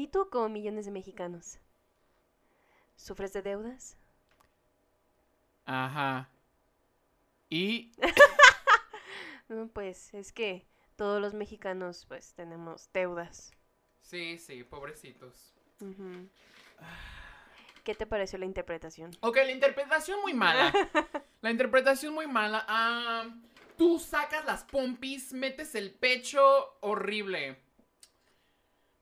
[0.00, 1.58] ¿Y tú como millones de mexicanos?
[2.96, 3.98] ¿Sufres de deudas?
[5.66, 6.30] Ajá.
[7.50, 7.92] Y
[9.50, 10.66] No, pues es que
[10.96, 13.52] todos los mexicanos pues tenemos deudas.
[14.00, 15.52] sí, sí, pobrecitos.
[17.84, 19.10] ¿Qué te pareció la interpretación?
[19.20, 20.72] Ok, la interpretación muy mala.
[21.42, 22.64] La interpretación muy mala.
[22.68, 23.28] Ah,
[23.76, 27.58] tú sacas las pompis, metes el pecho, horrible.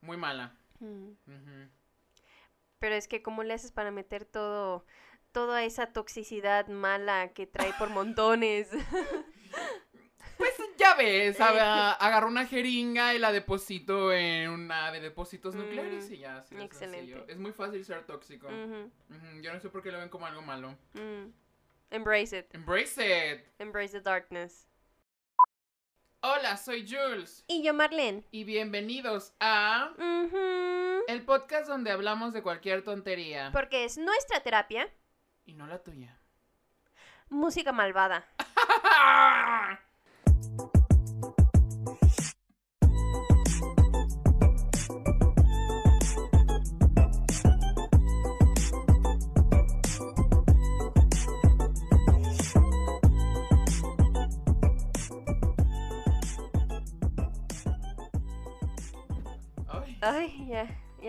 [0.01, 0.58] Muy mala.
[0.79, 1.11] Mm.
[2.79, 4.85] Pero es que ¿cómo le haces para meter todo,
[5.31, 8.69] toda esa toxicidad mala que trae por montones?
[10.37, 16.09] Pues ya ves, a- agarro una jeringa y la deposito en una de depósitos nucleares
[16.09, 16.37] Mm, y ya.
[16.37, 16.97] así de excelente.
[17.11, 17.25] sencillo.
[17.27, 18.47] Es muy fácil ser tóxico.
[19.41, 20.77] Yo no sé por qué lo ven como algo malo.
[20.93, 21.25] mm.
[21.91, 22.55] Embrace it.
[22.55, 23.41] Embrace it.
[23.59, 24.68] Embrace the darkness.
[26.21, 27.45] Hola, soy Jules.
[27.47, 28.23] Y yo, Marlene.
[28.31, 29.91] Y bienvenidos a
[31.07, 33.51] el podcast donde hablamos de cualquier tontería.
[33.53, 34.89] Porque es nuestra terapia,
[35.45, 36.19] Y no la tuya.
[37.29, 38.27] música malvada.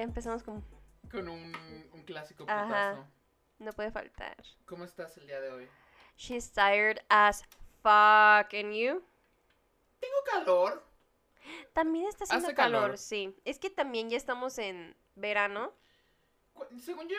[0.01, 0.65] ya, empezamos con...
[1.11, 1.55] con un,
[1.93, 2.65] un clásico Ajá.
[2.95, 3.07] putazo.
[3.59, 4.37] No puede faltar.
[4.67, 5.69] ¿Cómo estás el día de hoy?
[6.17, 7.43] She's tired as
[7.83, 8.53] fuck.
[8.55, 9.03] And you?
[10.01, 10.83] Tengo calor.
[11.73, 12.99] También está haciendo Hace calor, calor.
[12.99, 13.35] sí.
[13.45, 15.73] Es que también ya estamos en verano.
[16.83, 17.17] Según yo,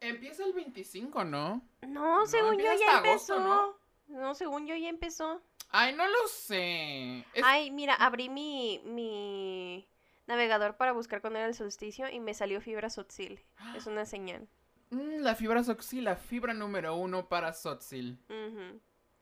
[0.00, 1.62] empieza el 25, ¿no?
[1.82, 3.78] No, No, según yo ya agosto, empezó.
[4.08, 4.34] ¿no?
[4.34, 5.40] según yo ya empezó.
[5.70, 7.18] Ay, no lo sé.
[7.34, 9.88] Es- Ay, mira, abrí mi, mi
[10.26, 13.40] navegador para buscar cuándo era el solsticio y me salió fibra sotzil.
[13.76, 14.48] Es una señal.
[14.90, 18.18] Mm, la fibra soxil, la fibra número uno para Sotzil.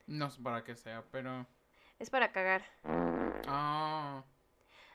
[0.07, 1.47] No sé para qué sea, pero...
[1.99, 2.63] Es para cagar.
[3.47, 4.25] Ah,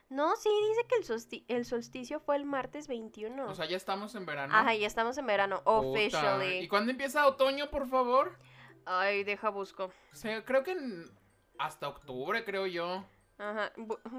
[0.09, 3.47] No, sí, dice que el, solsti- el solsticio fue el martes 21.
[3.47, 4.53] o sea, ya estamos en verano.
[4.55, 6.59] Ajá, ya estamos en verano, officially.
[6.59, 8.37] ¿Y cuándo empieza otoño, por favor?
[8.85, 9.91] Ay, deja busco.
[10.13, 11.09] O sea, creo que en-
[11.57, 13.03] hasta octubre, creo yo.
[13.37, 13.71] Ajá,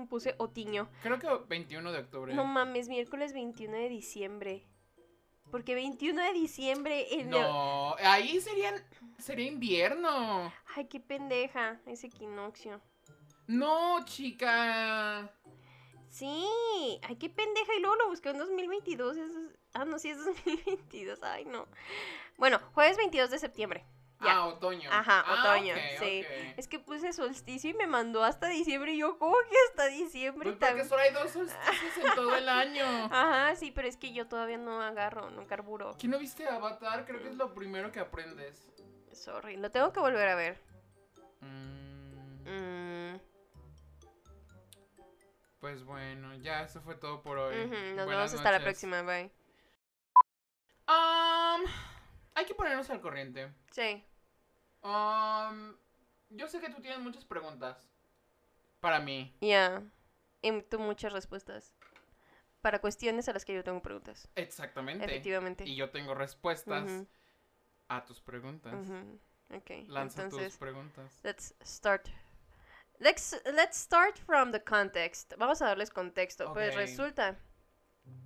[0.09, 0.89] puse otiño.
[1.03, 2.35] Creo que 21 de octubre.
[2.35, 4.67] No mames, miércoles 21 de diciembre.
[5.51, 8.75] Porque 21 de diciembre el de- No, ahí serían,
[9.19, 10.53] sería invierno.
[10.77, 12.81] Ay, qué pendeja, ese equinoccio.
[13.47, 15.33] No, chica.
[16.11, 16.45] Sí,
[17.03, 17.75] ay, qué pendeja.
[17.77, 19.17] Y luego lo busqué en 2022.
[19.17, 21.23] eso es- Ah, no, sí es 2022.
[21.23, 21.67] Ay, no.
[22.37, 23.85] Bueno, jueves 22 de septiembre.
[24.21, 24.91] Ah, otoño.
[24.93, 26.27] Ajá, Ah, otoño, sí.
[26.57, 28.93] Es que puse solsticio y me mandó hasta diciembre.
[28.93, 30.53] Y yo, ¿cómo que hasta diciembre?
[30.53, 32.85] Pues porque solo hay dos solsticios en todo el año.
[33.13, 35.95] Ajá, sí, pero es que yo todavía no agarro, no carburo.
[35.99, 37.05] ¿Quién no viste Avatar?
[37.07, 38.69] Creo que es lo primero que aprendes.
[39.13, 40.61] Sorry, lo tengo que volver a ver.
[41.41, 41.79] Mm,
[42.51, 43.21] Mm,
[45.61, 47.57] pues bueno, ya eso fue todo por hoy.
[47.67, 47.71] Nos
[48.07, 49.31] Buenas vemos hasta la próxima, bye.
[50.87, 51.63] Am,
[52.39, 53.53] hay que ponernos al corriente.
[53.73, 54.05] Sí.
[54.83, 55.77] Am,
[56.31, 57.77] yo sé que tú tienes muchas preguntas.
[58.81, 59.37] Para mí.
[59.41, 59.83] Ya.
[60.41, 61.75] Y tú muchas respuestas.
[62.63, 64.29] Para cuestiones a las que yo tengo preguntas.
[64.37, 65.05] Exactamente.
[65.05, 65.65] Efectivamente.
[65.65, 67.05] Y yo tengo respuestas
[67.89, 68.73] a tus preguntas.
[68.75, 69.19] ujú.
[69.57, 69.71] Ok.
[69.89, 71.19] Lanza Entonces, tus preguntas.
[71.25, 72.09] let's start.
[73.01, 75.33] Let's, let's start from the context.
[75.39, 76.53] Vamos a darles contexto.
[76.53, 77.37] Pues resulta.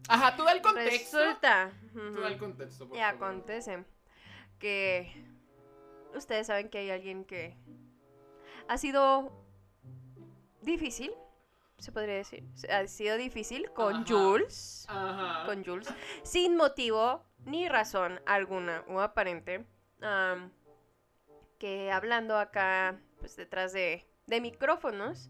[0.08, 1.18] Ajá, tú da el contexto.
[1.18, 1.72] Resulta.
[1.92, 3.14] Tú ujú, da el contexto, por Y favor.
[3.14, 3.84] acontece
[4.62, 5.12] que
[6.14, 7.56] ustedes saben que hay alguien que
[8.68, 9.44] ha sido
[10.60, 11.12] difícil,
[11.78, 12.44] se podría decir.
[12.70, 14.04] Ha sido difícil con Ajá.
[14.06, 14.86] Jules.
[14.88, 15.46] Ajá.
[15.46, 15.92] Con Jules.
[16.22, 19.66] Sin motivo ni razón alguna o aparente.
[21.58, 25.28] que hablando acá, pues detrás de, de micrófonos.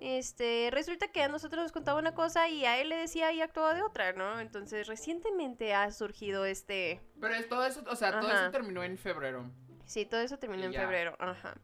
[0.00, 3.40] Este, resulta que a nosotros nos contaba una cosa y a él le decía y
[3.40, 4.40] actuaba de otra, ¿no?
[4.40, 8.98] Entonces, recientemente ha surgido este, Pero es todo eso, o sea, todo eso terminó en
[8.98, 9.50] febrero.
[9.86, 10.80] Sí, todo eso terminó en ya.
[10.80, 11.54] febrero, ajá.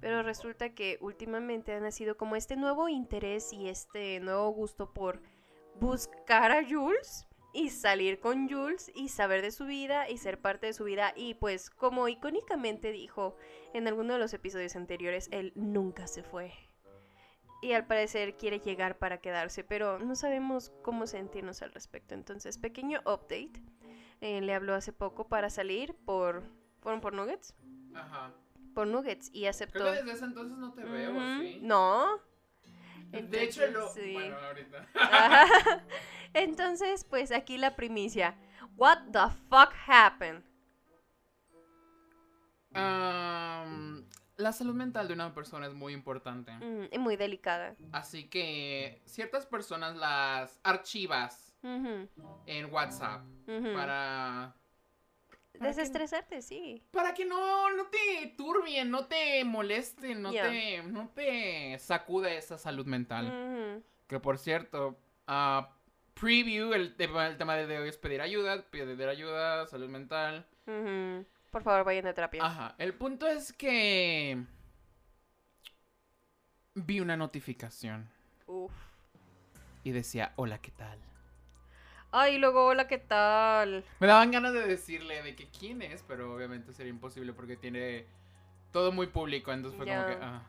[0.00, 5.20] Pero resulta que últimamente ha nacido como este nuevo interés y este nuevo gusto por
[5.80, 10.66] buscar a Jules y salir con Jules y saber de su vida y ser parte
[10.66, 11.12] de su vida.
[11.16, 13.36] Y pues, como icónicamente dijo
[13.72, 16.52] en alguno de los episodios anteriores, él nunca se fue.
[17.64, 22.14] Y al parecer quiere llegar para quedarse, pero no sabemos cómo sentirnos al respecto.
[22.14, 23.62] Entonces, pequeño update.
[24.20, 26.42] Eh, le habló hace poco para salir por...
[26.80, 27.54] ¿Fueron por Nuggets?
[27.94, 28.34] Ajá.
[28.74, 29.78] por Nuggets y aceptó.
[29.78, 31.58] Creo que desde ese entonces no te veo, ¿sí?
[31.62, 32.20] No.
[33.10, 33.78] De hecho, lo...
[33.78, 34.12] Entonces, sí.
[34.12, 34.86] Bueno, ahorita.
[34.94, 35.84] Ajá.
[36.34, 38.36] Entonces, pues aquí la primicia.
[38.76, 40.42] What the fuck happened?
[42.74, 46.52] Am, la salud mental de una persona es muy importante.
[46.52, 47.74] Mm, y muy delicada.
[47.92, 54.54] Así que ciertas personas las archivas en WhatsApp para para
[55.52, 56.82] que- Desestresarte, sí.
[56.90, 62.58] para que no, no te turbien, no te molesten, no te no te sacuda esa
[62.58, 63.82] salud mental.
[64.08, 65.70] Que por cierto, ah,
[66.14, 70.46] preview, el tema, el tema de hoy es pedir ayuda, pedir ayuda, salud mental.
[71.54, 72.44] Por favor, vayan a terapia.
[72.44, 74.44] Ajá, el punto es que
[76.74, 78.10] vi una notificación
[78.48, 78.72] Uf.
[79.84, 80.98] y decía, hola, ¿qué tal?
[82.10, 83.84] Ay, luego, hola, ¿qué tal?
[84.00, 88.04] Me daban ganas de decirle de que quién es, pero obviamente sería imposible porque tiene
[88.72, 90.18] todo muy público, entonces fue como que...
[90.20, 90.42] ah.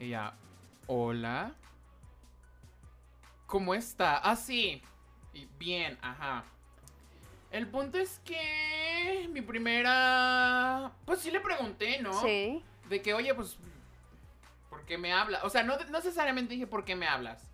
[0.00, 0.34] Y ya,
[0.88, 1.54] hola.
[3.46, 4.16] ¿Cómo está?
[4.16, 4.82] Ah, sí.
[5.32, 6.42] Y bien, ajá.
[7.52, 10.90] El punto es que mi primera...
[11.04, 12.14] Pues sí le pregunté, ¿no?
[12.22, 12.64] Sí.
[12.88, 13.58] De que, oye, pues...
[14.70, 15.44] ¿Por qué me hablas?
[15.44, 17.46] O sea, no, no necesariamente dije por qué me hablas.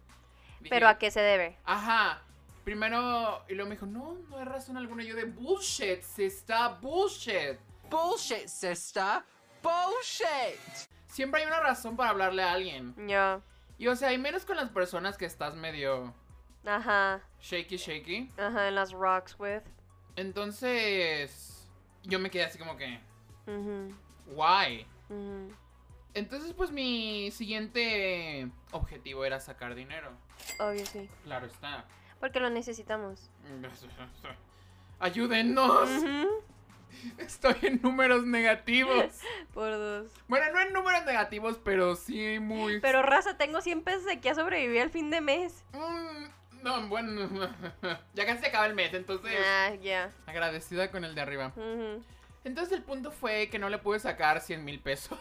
[0.60, 1.58] Dije, Pero ¿a qué se debe?
[1.64, 2.22] Ajá.
[2.62, 5.02] Primero, y luego me dijo, no, no hay razón alguna.
[5.02, 7.58] Y yo de bullshit, se está bullshit.
[7.90, 9.22] Bullshit, sister.
[9.62, 10.60] Bullshit.
[11.08, 12.94] Siempre hay una razón para hablarle a alguien.
[13.08, 13.40] Ya.
[13.78, 16.14] Y o sea, y menos con las personas que estás medio
[16.64, 17.20] Ajá.
[17.40, 18.30] shaky, shaky.
[18.38, 19.62] Ajá, en las rocks with.
[20.18, 21.70] Entonces,
[22.02, 22.98] yo me quedé así como que,
[23.46, 23.94] Ujú,
[24.26, 24.84] why?
[26.12, 30.10] Entonces, pues mi siguiente objetivo era sacar dinero.
[30.58, 31.08] Obvio, sí.
[31.22, 31.84] Claro está.
[32.18, 33.30] Porque lo necesitamos.
[34.98, 35.88] Ayúdennos.
[37.18, 39.20] Estoy en números negativos.
[39.54, 40.10] Por dos.
[40.26, 42.80] Bueno, no en números negativos, pero sí muy...
[42.80, 45.64] Pero raza, tengo 100 pesos de aquí a sobrevivir al fin de mes.
[45.74, 46.24] Mm,
[46.62, 47.28] no, bueno,
[48.14, 50.12] ya casi se acaba el mes, entonces Ah, ya.
[50.26, 51.52] agradecida con el de arriba.
[52.44, 55.18] Entonces el punto fue que no le pude sacar 100 mil pesos.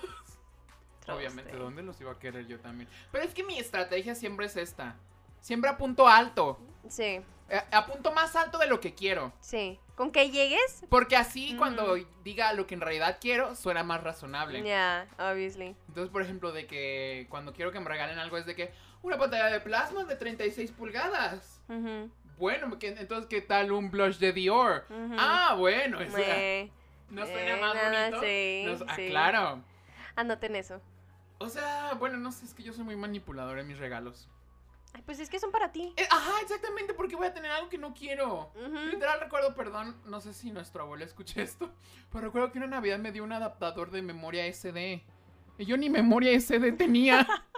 [1.07, 2.89] Obviamente, ¿dónde los iba a querer yo también?
[3.11, 4.95] Pero es que mi estrategia siempre es esta.
[5.39, 6.59] Siempre apunto alto.
[6.89, 9.31] Sí, Eh, apunto más alto de lo que quiero.
[9.39, 9.79] sí.
[9.95, 14.61] Con que llegues, Porque así cuando diga lo que en realidad quiero, suena más razonable.
[14.61, 15.75] ya, obviously.
[15.87, 19.17] Entonces, por ejemplo, de que cuando quiero que me regalen algo es de que una
[19.17, 21.61] pantalla de plasma de 36 pulgadas.
[21.69, 24.85] Ujú, Bueno, ¿qué- entonces, ¿qué tal un blush de Dior?
[24.89, 25.15] ujú.
[25.17, 26.69] Ah, bueno, eso Meh.
[27.09, 28.21] no suena Eh, más bonito.
[28.21, 29.07] sí, ah, sí.
[29.09, 29.63] claro.
[30.15, 30.81] Anoten eso.
[31.39, 34.27] O sea, bueno, no sé, es que yo soy muy manipulador en mis regalos.
[34.93, 35.93] Ay, pues es que son para ti.
[35.97, 38.51] Eh, ajá, exactamente, porque voy a tener algo que no quiero.
[38.55, 38.75] Ujú.
[38.91, 41.71] Literal recuerdo, perdón, no sé si nuestro abuelo escuche esto,
[42.11, 45.03] pero recuerdo que una Navidad me dio un adaptador de memoria SD.
[45.59, 47.27] Y yo ni memoria SD tenía.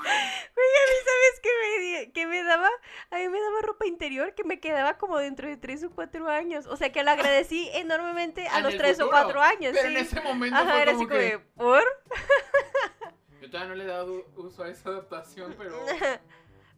[0.00, 2.68] Oye, a mí, ¿sabes qué me, qué me daba?
[3.10, 6.28] A mí me daba ropa interior que me quedaba como dentro de 3 o 4
[6.28, 6.66] años.
[6.66, 9.22] O sea, que lo agradecí enormemente a los el 3 o futuro.
[9.22, 9.72] 4 años.
[9.74, 9.94] Pero sí.
[9.94, 11.84] en ese momento Ajá, fue era como así como de, ¿por?
[13.40, 15.76] Yo todavía no le he dado uso a esa adaptación, pero...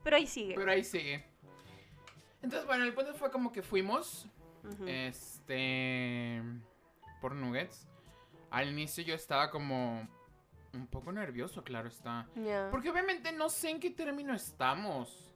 [0.04, 0.54] Pero ahí sigue.
[0.56, 1.24] pero ahí sigue.
[2.42, 4.26] Entonces, bueno, el punto fue como que fuimos,
[4.84, 6.42] este...
[7.20, 7.86] Por Nuggets.
[8.50, 10.08] Al inicio yo estaba como...
[10.74, 12.26] Un poco nervioso, claro está.
[12.70, 15.32] Porque obviamente no sé en qué término estamos.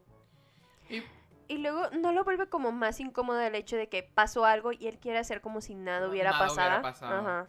[0.88, 1.02] Y
[1.48, 4.86] Y luego no lo vuelve como más incómodo el hecho de que pasó algo y
[4.88, 6.68] él quiere hacer como si nada hubiera Nada pasado.
[6.68, 7.18] hubiera pasado.
[7.20, 7.48] Ajá.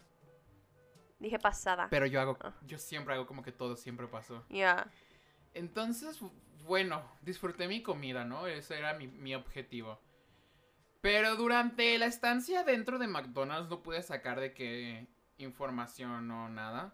[1.19, 1.87] Dije pasada.
[1.89, 2.53] Pero yo hago, Ah.
[2.63, 4.45] yo siempre hago como que todo siempre pasó.
[4.49, 4.87] Ya.
[5.55, 6.19] Entonces,
[6.65, 8.45] bueno, disfruté mi comida, ¿no?
[8.45, 9.99] Ese era mi, mi objetivo.
[11.01, 15.07] Pero durante la estancia dentro de McDonald's no pude sacar de qué
[15.37, 16.93] información o nada.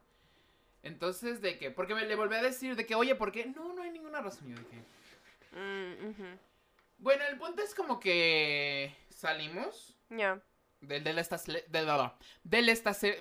[0.83, 3.45] Entonces, de que, porque me le volví a decir de que, oye, ¿por qué?
[3.45, 4.49] No, no hay ninguna razón.
[4.55, 4.93] Yo que,
[5.55, 6.37] Mm.
[6.97, 10.41] Bueno, el punto es como que salimos Ya.
[10.81, 11.87] del del estación, del,
[12.43, 13.15] del estación,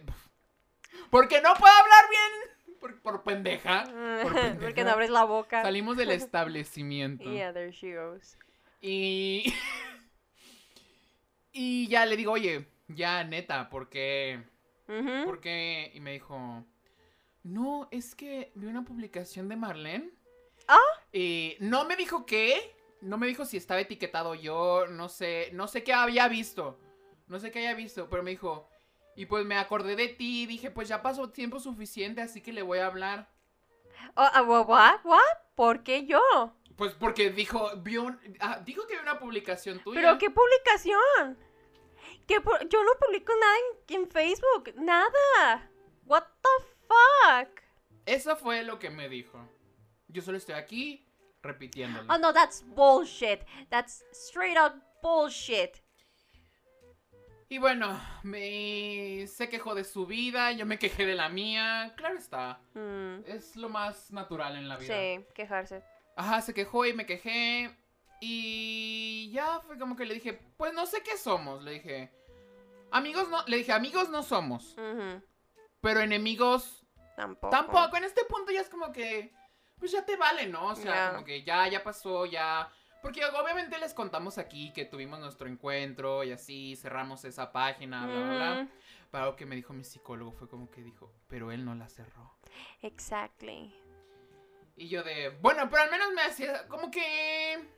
[1.11, 3.85] porque no puedo hablar bien por, por pendeja.
[4.23, 5.63] Por Porque no abres la boca.
[5.63, 7.31] Salimos del establecimiento.
[7.31, 8.39] Yeah, there she goes.
[8.81, 9.53] Y.
[11.53, 14.43] y ya le digo, oye, ya neta, porque.
[14.89, 15.25] Ujú.
[15.27, 15.91] Porque.
[15.95, 16.65] Y me dijo.
[17.45, 20.11] No, es que vi una publicación de Marlene.
[20.69, 20.79] ¿Ah?
[21.13, 22.77] Y no me dijo qué.
[23.01, 24.87] No me dijo si estaba etiquetado yo.
[24.87, 25.51] No sé.
[25.53, 26.79] No sé qué había visto.
[27.27, 28.09] No sé qué haya visto.
[28.09, 28.69] Pero me dijo.
[29.17, 32.63] Y pues me acordé de ti dije, pues ya pasó tiempo suficiente, así que le
[32.63, 33.29] voy a hablar.
[34.17, 35.01] Oh, ah, wha- what?
[35.05, 35.21] What?
[35.55, 36.21] ¿Por qué yo?
[36.77, 40.01] Pues porque dijo, vio un- ah, dijo que vio una publicación tuya.
[40.01, 41.37] ¿Pero qué publicación?
[42.27, 43.55] ¿Qué pu- yo no publico nada
[43.89, 44.73] en, en Facebook.
[44.77, 45.71] Nada.
[46.07, 47.61] What the fuck?
[48.07, 49.39] Eso fue lo que me dijo.
[50.09, 51.07] Yo solo estoy aquí
[51.43, 52.13] repitiéndolo.
[52.13, 53.41] Oh no, that's bullshit.
[53.71, 55.77] That's straight out bullshit.
[57.49, 61.93] Y bueno, me se quejó de su vida, yo me quejé de la mía.
[61.97, 62.61] Claro está.
[62.75, 64.95] Mm, Es lo más natural en la vida.
[64.95, 65.83] sí, quejarse.
[66.17, 67.77] Ajá, se quejó y me quejé.
[68.21, 71.63] Y ya fue como que le dije, pues no sé qué somos.
[71.63, 72.11] Le dije,
[72.91, 74.75] amigos no, le dije, amigos no somos.
[75.81, 76.82] Pero enemigos
[77.17, 77.51] Tampoco.
[77.51, 77.97] tampoco.
[77.97, 79.33] En este punto ya es como que,
[79.79, 80.69] pues ya te vale, ¿no?
[80.69, 82.71] O sea, como que ya, ya pasó, ya.
[83.03, 88.15] Porque obviamente les contamos aquí que tuvimos nuestro encuentro y así cerramos esa página, bla,
[88.15, 88.63] bla, bla.
[88.63, 88.71] Ujú,
[89.11, 91.89] Pero algo que me dijo mi psicólogo fue como que dijo, pero él no la
[91.89, 92.39] cerró.
[92.81, 93.75] Exactly.
[94.77, 97.69] Y yo de, bueno, pero al menos me hacía como que...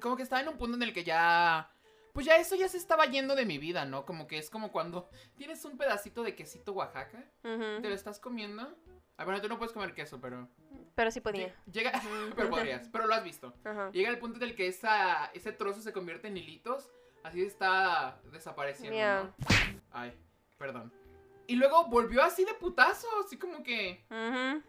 [0.00, 1.70] Como que estaba en un punto en el que ya...
[2.18, 4.04] Pues ya eso ya se estaba yendo de mi vida, ¿no?
[4.04, 8.18] Como que es como cuando tienes un pedacito de quesito Oaxaca, Ujú, te lo estás
[8.18, 8.76] comiendo.
[9.16, 10.48] Ah, bueno, tú no puedes comer queso, pero...
[10.96, 11.54] Pero sí podía.
[11.70, 11.92] Llega...
[12.34, 13.54] pero podrías, pero lo has visto.
[13.62, 13.92] Ajá.
[13.92, 16.90] Llega el punto en el que esa, ese trozo se convierte en hilitos,
[17.22, 18.98] así está desapareciendo.
[18.98, 19.34] ¿no?
[19.92, 20.12] Ay,
[20.58, 20.92] perdón.
[21.46, 24.04] Y luego volvió así de putazo, así como que...
[24.10, 24.60] Ujú,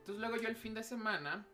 [0.00, 1.46] Entonces luego yo el fin de semana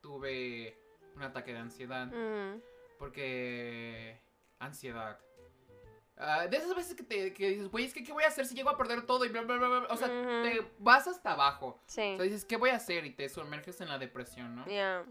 [0.00, 0.78] tuve
[1.16, 2.06] un ataque de ansiedad.
[2.06, 2.62] ujú.
[2.96, 4.27] Porque...
[4.58, 5.18] Ansiedad.
[6.16, 8.44] Ah, de esas veces que, te, que dices, güey, es que ¿qué voy a hacer
[8.44, 9.24] si llego a perder todo?
[9.24, 9.86] Y bla, bla, bla, bla.
[9.88, 11.80] O sea, te vas hasta abajo.
[11.86, 12.14] Sí.
[12.14, 13.06] O sea, dices, ¿qué voy a hacer?
[13.06, 14.66] Y te sumerges en la depresión, ¿no?
[14.66, 15.04] Ya.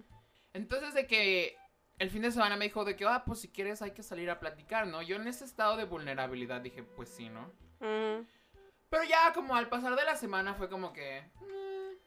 [0.53, 1.57] Entonces de que
[1.97, 4.29] el fin de semana me dijo de que, ah, pues si quieres hay que salir
[4.29, 5.01] a platicar, ¿no?
[5.01, 7.51] Yo en ese estado de vulnerabilidad dije, pues sí, ¿no?
[7.79, 11.23] Pero ya como al pasar de la semana fue como que...
[11.39, 11.97] mm.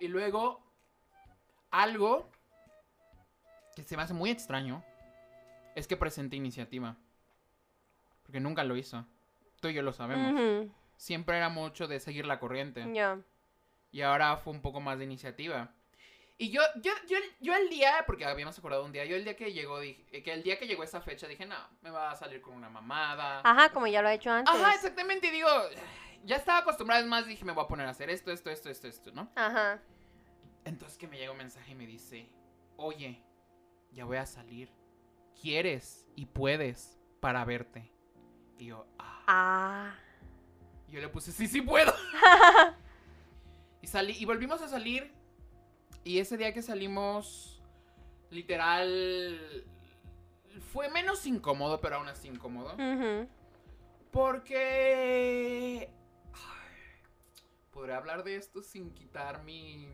[0.00, 0.62] Y luego
[1.70, 2.30] algo
[3.74, 4.82] que se me hace muy extraño
[5.76, 6.96] es que presenté iniciativa.
[8.24, 9.06] Porque nunca lo hizo.
[9.60, 10.68] Tú y yo lo sabemos.
[10.96, 12.84] Siempre era mucho de seguir la corriente.
[12.92, 13.20] Ya.
[13.92, 15.72] Y ahora fue un poco más de iniciativa.
[16.38, 19.36] Y yo, yo, yo, yo el día, porque habíamos acordado un día, yo el día
[19.36, 22.16] que llegó, dije, que el día que llegó esa fecha dije, no, me va a
[22.16, 23.40] salir con una mamada.
[23.42, 24.54] Ajá, como ya lo he hecho antes.
[24.54, 25.48] Ajá, exactamente, y digo,
[26.24, 28.68] ya estaba acostumbrada, es más, dije, me voy a poner a hacer esto, esto, esto,
[28.68, 29.30] esto, esto, ¿no?
[29.34, 29.80] Ajá.
[30.66, 32.28] Entonces que me llega un mensaje y me dice,
[32.76, 33.22] oye,
[33.92, 34.70] ya voy a salir.
[35.40, 37.90] ¿Quieres y puedes para verte?
[38.58, 39.16] Y yo, ah.
[39.26, 39.94] Ah.
[40.88, 41.92] Y Yo le puse, sí, sí puedo.
[43.82, 45.12] y salí, y volvimos a salir.
[46.04, 47.60] Y ese día que salimos,
[48.30, 49.66] literal,
[50.72, 52.76] fue menos incómodo, pero aún así incómodo.
[54.12, 55.92] Porque...
[56.32, 57.02] Ay,
[57.72, 59.88] ¿Podré hablar de esto sin quitar mi...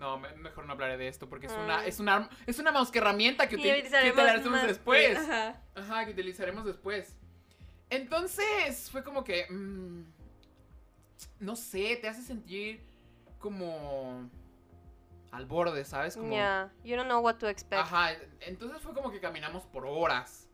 [0.00, 1.88] No, me- mejor no hablaré de esto porque es una, Ay.
[1.90, 5.18] es una, es una herramienta que, util- que utilizaremos después.
[5.18, 5.62] Ajá.
[5.74, 7.14] Ajá, que utilizaremos después.
[7.90, 9.46] Entonces, fue como que.
[9.50, 10.04] mm,
[11.40, 12.82] no sé, te hace sentir
[13.38, 14.30] como.
[15.32, 16.16] Al borde, ¿sabes?
[16.16, 16.30] Como.
[16.30, 16.72] Yeah.
[16.82, 17.82] You don't know what to expect.
[17.82, 20.48] Ajá, entonces fue como que caminamos por horas.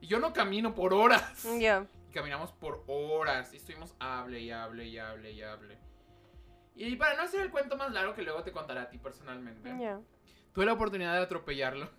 [0.00, 1.44] Y yo no camino por horas.
[1.60, 1.86] Yeah.
[2.08, 3.52] Y caminamos por horas.
[3.52, 5.78] Y estuvimos hable y hable y hable y hable.
[6.76, 9.74] Y para no hacer el cuento más largo que luego te contaré a ti personalmente,
[9.78, 9.98] Yeah.
[10.52, 11.90] tuve la oportunidad de atropellarlo.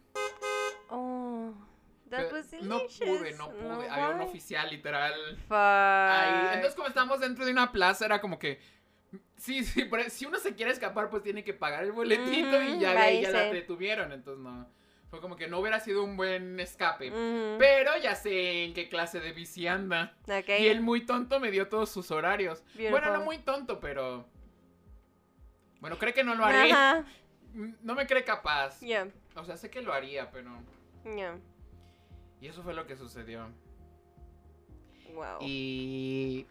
[0.89, 1.53] Oh.
[2.09, 3.89] That was no pude, no pude.
[3.89, 5.13] Había un oficial literal.
[5.47, 5.51] Fuck.
[5.57, 6.45] Ahí.
[6.53, 8.59] Entonces, como estábamos dentro de una plaza, era como que.
[9.35, 12.71] Sí, sí, pero si uno se quiere escapar, pues tiene que pagar el boletito y
[12.71, 14.13] Ujú, ya de ahí ya la detuvieron.
[14.13, 14.69] Entonces, no.
[15.09, 17.09] Fue como que no hubiera sido un buen escape.
[17.09, 17.57] Ujú.
[17.59, 20.15] Pero ya sé en qué clase de bici anda.
[20.59, 22.63] Y él muy tonto me dio todos sus horarios.
[22.75, 23.25] Bueno, no Beautiful.
[23.25, 24.25] muy tonto, pero.
[25.79, 26.71] Bueno, cree que no lo haré.
[26.71, 27.05] Ajá.
[27.81, 28.79] No me cree capaz.
[28.81, 29.07] Yeah.
[29.35, 30.51] O sea, sé que lo haría, pero.
[31.05, 31.39] Yeah.
[32.39, 33.47] Y eso fue lo que sucedió.
[35.15, 35.37] Wow.
[35.41, 36.45] Y.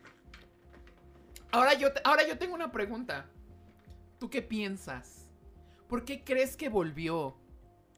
[1.52, 3.26] Ahora yo, te- ahora yo tengo una pregunta.
[4.18, 5.28] ¿Tú qué piensas?
[5.86, 7.36] ¿Por qué crees que volvió?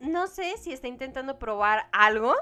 [0.01, 2.35] No sé si está intentando probar algo.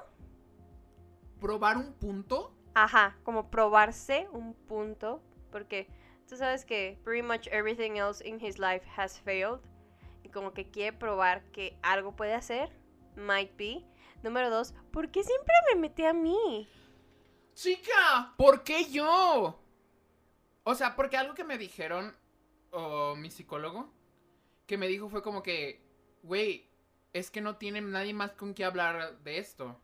[1.40, 2.52] ¿Probar un punto?
[2.74, 5.22] Ajá, como probarse un punto.
[5.52, 5.86] Porque
[6.28, 9.61] tú sabes que pretty much everything else in his life has failed.
[10.23, 12.71] Y como que quiere probar que algo puede hacer.
[13.16, 13.85] Might be.
[14.23, 16.68] Número dos, ¿por qué siempre me metí a mí?
[17.54, 19.59] Chica, ¿por qué yo?
[20.64, 22.14] O sea, porque algo que me dijeron,
[22.71, 23.92] o mi psicólogo,
[24.66, 25.80] que me dijo fue como que,
[26.23, 26.68] güey,
[27.12, 29.80] es que no tiene nadie más con qué hablar de esto.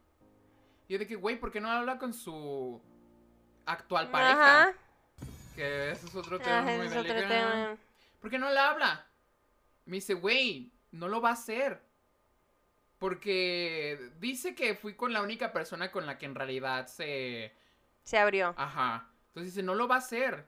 [0.89, 2.83] Y yo de que, güey, ¿por qué no habla con su
[3.65, 4.63] actual pareja?
[4.63, 4.82] Ajá.
[5.55, 7.51] Que ese es otro tema Ajá, muy es otro delicado.
[7.51, 7.77] tema.
[8.21, 9.07] ¿Por qué no le habla?
[9.85, 11.83] Me dice, güey, no lo va a hacer.
[12.99, 17.53] Porque dice que fui con la única persona con la que en realidad se...
[18.05, 18.55] Se abrió.
[18.57, 19.09] Ajá.
[19.29, 20.47] Entonces dice, no lo va a hacer.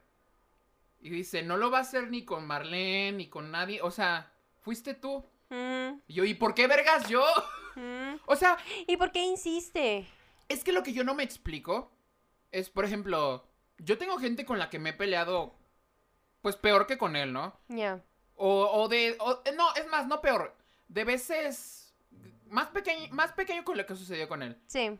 [1.01, 3.81] Y dice, no lo va a hacer ni con Marlene, ni con nadie.
[3.81, 4.31] O sea,
[4.61, 5.25] fuiste tú.
[5.49, 7.25] Mm, Y yo, ¿y por qué vergas yo?
[7.75, 8.15] mm.
[8.25, 8.57] O sea,
[8.87, 10.07] ¿Y por qué insiste?
[10.47, 11.91] es que lo que yo no me explico
[12.51, 13.45] es, por ejemplo,
[13.77, 15.55] yo tengo gente con la que me he peleado,
[16.41, 17.57] pues peor que con él, ¿no?
[17.67, 18.01] Ya.
[18.35, 20.55] O, o de, o- eh, no, es más, no peor,
[20.87, 21.93] de veces
[22.49, 24.57] más pequeño, más pequeño con lo que sucedió con él.
[24.67, 24.99] Sí.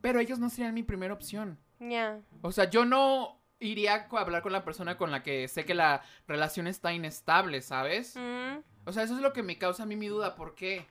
[0.00, 1.58] Pero ellos no serían mi primera opción.
[1.78, 2.20] Ya.
[2.42, 5.74] O sea, yo no iría a hablar con la persona con la que sé que
[5.74, 8.16] la relación está inestable, ¿sabes?
[8.16, 10.34] Mm, O sea, eso es lo que me causa a mí mi duda.
[10.34, 10.86] ¿Por qué?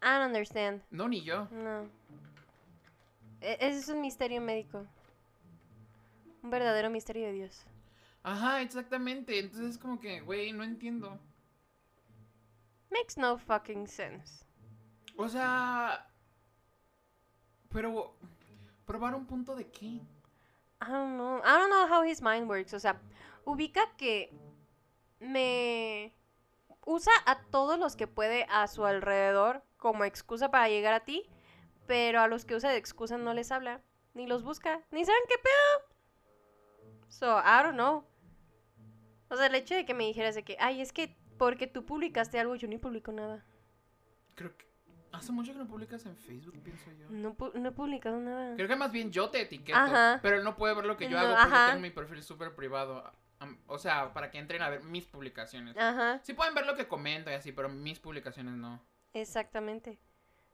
[0.00, 0.82] I don't understand.
[0.90, 1.48] No, ni yo.
[1.50, 1.82] No.
[3.40, 4.86] E- Ese es un misterio médico.
[6.48, 7.66] Un verdadero misterio de Dios.
[8.22, 9.38] Ajá, exactamente.
[9.38, 11.20] Entonces es como que, güey, no entiendo.
[12.90, 14.46] Makes no fucking sense.
[15.18, 16.10] O sea...
[17.68, 18.16] Pero...
[18.86, 19.84] ¿Probar un punto de qué?
[20.80, 21.36] I don't know.
[21.40, 22.72] I don't know how his mind works.
[22.72, 22.98] O sea,
[23.44, 24.32] ubica que
[25.20, 26.14] me
[26.86, 31.28] usa a todos los que puede a su alrededor como excusa para llegar a ti,
[31.86, 33.82] pero a los que usa de excusa no les habla,
[34.14, 35.67] ni los busca, ni saben qué pedo.
[37.08, 38.04] So, I don't know.
[39.30, 41.84] O sea, el hecho de que me dijeras de que, ay, es que porque tú
[41.84, 43.44] publicaste algo, yo ni publico nada.
[44.34, 44.66] Creo que...
[45.10, 47.06] Hace mucho que no publicas en Facebook, pienso yo.
[47.08, 48.54] No, pu- no he publicado nada.
[48.56, 49.76] Creo que más bien yo te etiqueto.
[49.78, 50.18] Ajá.
[50.22, 51.66] Pero él no puede ver lo que yo No, hago porque ajá.
[51.70, 53.10] tengo mi perfil súper privado.
[53.38, 55.76] Am- O sea, para que entren a ver mis publicaciones.
[55.78, 58.80] Ajá, Sí pueden ver lo que comento y así, pero mis publicaciones no.
[59.14, 59.98] exactamente.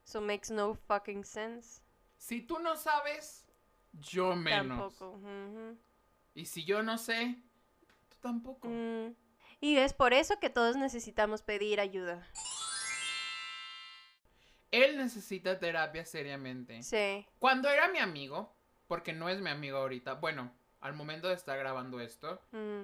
[0.05, 1.83] So makes no fucking sense.
[2.17, 3.45] Si tú no sabes,
[3.93, 4.79] yo menos.
[4.79, 5.11] Tampoco.
[5.17, 5.77] ujú.
[6.35, 7.39] Y si yo no sé,
[8.09, 8.69] tú tampoco.
[8.69, 9.15] Mm,
[9.61, 12.27] Y es por eso que todos necesitamos pedir ayuda.
[14.71, 16.83] Él necesita terapia seriamente.
[16.83, 17.27] Sí.
[17.39, 18.53] Cuando era mi amigo,
[18.89, 22.83] porque no es mi amigo ahorita, bueno, al momento de estar grabando esto, mm,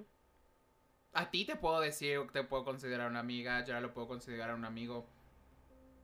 [1.12, 4.64] a ti te puedo decir, te puedo considerar una amiga, ya lo puedo considerar un
[4.64, 5.08] amigo,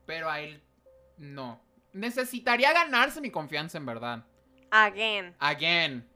[0.05, 0.61] pero a él
[1.19, 1.63] no.
[1.93, 4.27] Necesitaría ganarse mi confianza en verdad.
[4.73, 5.37] Again.
[5.39, 6.16] Again.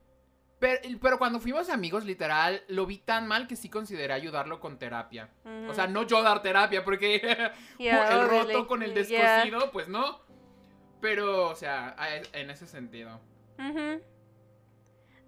[0.61, 4.79] Pero, pero cuando fuimos amigos, literal, lo vi tan mal que sí consideré ayudarlo con
[4.79, 5.31] terapia.
[5.69, 9.39] O sea, no yo dar terapia, porque Yeah, el roto con el Yeah.
[9.39, 10.21] descosido, pues no.
[11.01, 11.97] Pero, o sea,
[12.35, 13.19] en ese sentido.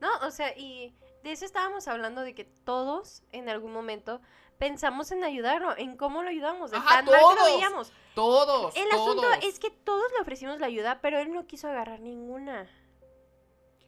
[0.00, 4.20] No, o sea, y de eso estábamos hablando de que todos en algún momento
[4.58, 7.92] pensamos en ayudarlo, en cómo lo ayudamos, de Ajá, tan mal que lo veíamos.
[8.14, 8.76] Todos.
[8.76, 9.08] El todos.
[9.08, 12.68] asunto es que todos le ofrecimos la ayuda, pero él no quiso agarrar ninguna.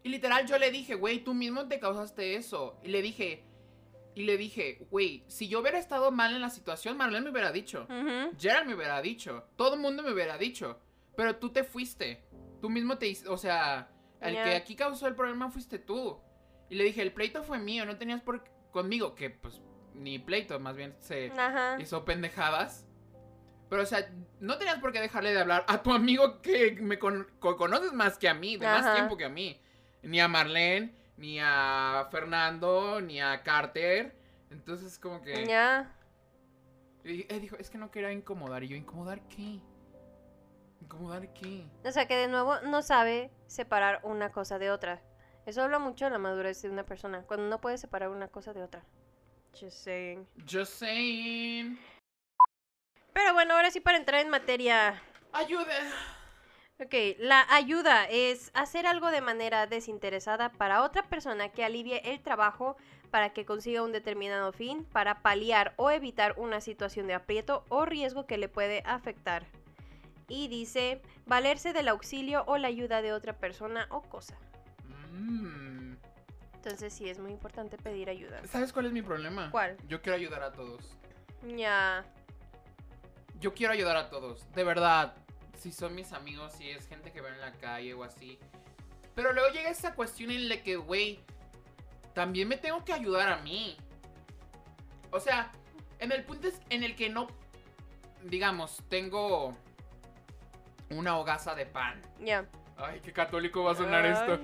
[0.05, 2.79] Y literal yo le dije, güey, tú mismo te causaste eso.
[2.85, 3.43] Y le dije,
[4.15, 7.51] y le dije, güey, si yo hubiera estado mal en la situación, Marlene me hubiera
[7.51, 7.85] dicho.
[7.89, 8.37] Ujú.
[8.39, 9.49] Gerald me hubiera dicho.
[9.57, 10.79] Todo el mundo me hubiera dicho.
[11.17, 12.23] Pero tú te fuiste.
[12.61, 13.91] Tú mismo te o sea,
[14.21, 16.21] el que aquí causó el problema fuiste tú.
[16.69, 19.61] Y le dije, el pleito fue mío, no tenías por conmigo, que pues
[19.95, 21.77] ni pleito, más bien se Ajá.
[21.81, 22.87] hizo pendejadas.
[23.71, 26.99] Pero, o sea, no tenías por qué dejarle de hablar a tu amigo que me
[26.99, 29.59] con- co- conoces más que a mí, de más tiempo que a mí.
[30.05, 34.17] Ni a Marlene, ni a Fernando, ni a Carter.
[34.51, 35.47] Entonces, como que...
[35.47, 35.93] Ya.
[37.05, 38.63] Él dijo, es que no quería incomodar.
[38.63, 39.61] Y yo, ¿incomodar qué?
[40.81, 41.67] ¿Incomodar qué?
[41.85, 45.03] O sea que de nuevo no sabe separar una cosa de otra.
[45.47, 48.55] Eso habla mucho de la madurez de una persona, cuando no puede separar una cosa
[48.55, 48.85] de otra.
[49.53, 50.27] Just saying.
[50.51, 51.79] Just saying.
[53.13, 55.01] Pero bueno, ahora sí para entrar en materia.
[55.33, 55.75] Ayuda.
[56.81, 62.21] Ok, la ayuda es hacer algo de manera desinteresada para otra persona que alivie el
[62.21, 62.77] trabajo
[63.13, 67.87] para que consiga un determinado fin, para paliar o evitar una situación de aprieto o
[67.87, 69.47] riesgo que le puede afectar.
[70.27, 74.37] Y dice, valerse del auxilio o la ayuda de otra persona o cosa.
[75.13, 75.95] Mm.
[76.57, 78.45] Entonces sí es muy importante pedir ayuda.
[78.49, 79.49] ¿Sabes cuál es mi problema?
[79.53, 79.77] ¿Cuál?
[79.87, 80.99] Yo quiero ayudar a todos.
[81.57, 82.05] Ya.
[83.39, 84.51] Yo quiero ayudar a todos.
[84.55, 85.15] De verdad.
[85.57, 88.39] Si son mis amigos, si es gente que veo en la calle o así.
[89.15, 91.21] Pero luego llega esa cuestión en la que, güey,
[92.13, 93.77] también me tengo que ayudar a mí.
[95.11, 95.53] O sea,
[95.99, 97.29] en el punto es en el que no,
[98.25, 99.57] digamos, tengo
[100.91, 102.01] una hogaza de pan.
[102.21, 102.47] Ya.
[102.77, 104.41] Ay, qué católico va a sonar esto.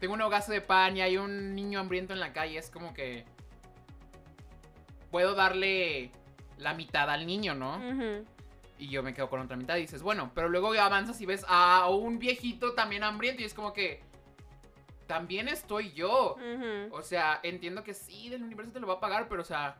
[0.00, 2.58] Tengo una hogaza de pan y hay un niño hambriento en la calle.
[2.58, 3.24] Es como que
[5.10, 6.10] puedo darle
[6.56, 7.76] la mitad al niño, ¿no?
[7.76, 8.24] Ujú.
[8.84, 11.42] Y yo me quedo con otra mitad y dices, bueno, pero luego avanzas y ves
[11.48, 14.02] a un viejito también hambriento y es como que
[15.06, 16.36] también estoy yo.
[16.90, 19.78] O sea, entiendo que sí, del universo te lo va a pagar, pero o sea...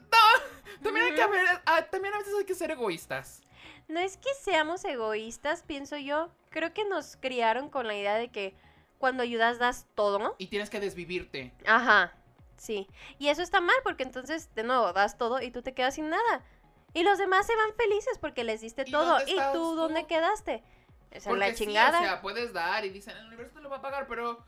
[0.00, 3.42] No, también hay que haber, ah, también a veces hay que ser egoístas.
[3.86, 6.30] No es que seamos egoístas, pienso yo.
[6.48, 8.54] Creo que nos criaron con la idea de que
[8.96, 10.36] cuando ayudas das todo.
[10.38, 11.52] Y tienes que desvivirte.
[11.66, 12.14] Ajá.
[12.56, 12.88] Sí.
[13.18, 16.08] Y eso está mal porque entonces, de nuevo, das todo y tú te quedas sin
[16.08, 16.42] nada.
[16.94, 19.18] Y los demás se van felices porque les diste ¿Y todo.
[19.26, 19.74] ¿Y tú tú?
[19.74, 20.62] dónde quedaste?
[21.10, 21.98] Esa es la Porque sí, chingada.
[22.00, 24.42] o sea, puedes dar y dicen, el universo te lo va a pagar, pero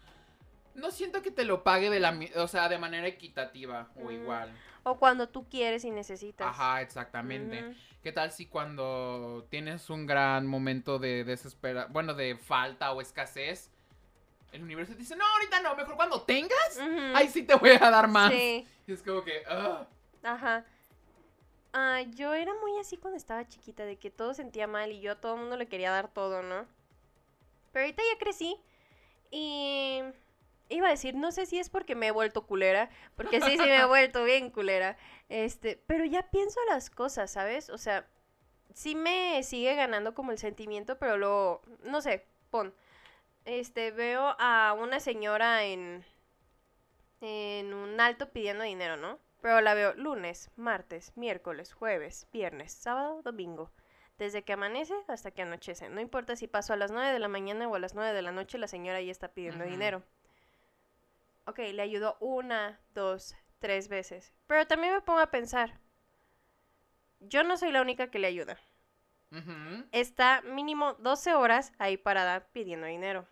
[0.74, 4.10] no siento que te lo pague de la, o sea, de manera equitativa o Mm.
[4.12, 4.52] igual.
[4.84, 6.46] O cuando tú quieres y necesitas.
[6.46, 7.64] Ajá, exactamente.
[7.64, 7.74] Ujú.
[8.04, 13.70] ¿Qué tal si cuando tienes un gran momento de desespera, bueno, de falta o escasez,
[14.52, 17.16] el universo te dice, no, ahorita no, mejor cuando tengas, Ujú.
[17.16, 18.32] ahí sí te voy a dar más.
[18.32, 18.66] Sí.
[18.86, 19.86] Y es como que, ah.
[20.22, 20.64] Ajá.
[21.78, 25.12] Ah, yo era muy así cuando estaba chiquita, de que todo sentía mal y yo
[25.12, 26.66] a todo el mundo le quería dar todo, ¿no?
[27.70, 28.56] Pero ahorita ya crecí
[29.30, 30.00] y
[30.70, 33.58] iba a decir, no sé si es porque me he vuelto culera, porque sí, sí
[33.58, 34.96] me he vuelto bien culera,
[35.28, 37.68] este, pero ya pienso las cosas, ¿sabes?
[37.68, 38.08] O sea,
[38.72, 42.74] sí me sigue ganando como el sentimiento, pero luego, no sé, pon,
[43.44, 46.06] este, veo a una señora en,
[47.20, 49.25] en un alto pidiendo dinero, ¿no?
[49.46, 53.70] Pero la veo lunes, martes, miércoles, jueves, viernes, sábado, domingo.
[54.18, 55.88] Desde que amanece hasta que anochece.
[55.88, 58.22] No importa si paso a las 9 de la mañana o a las 9 de
[58.22, 60.02] la noche, la señora ya está pidiendo dinero.
[61.44, 64.32] Ok, le ayudo una, dos, tres veces.
[64.48, 65.78] Pero también me pongo a pensar.
[67.20, 68.58] Yo no soy la única que le ayuda.
[69.92, 73.28] Está mínimo 12 horas ahí parada pidiendo dinero.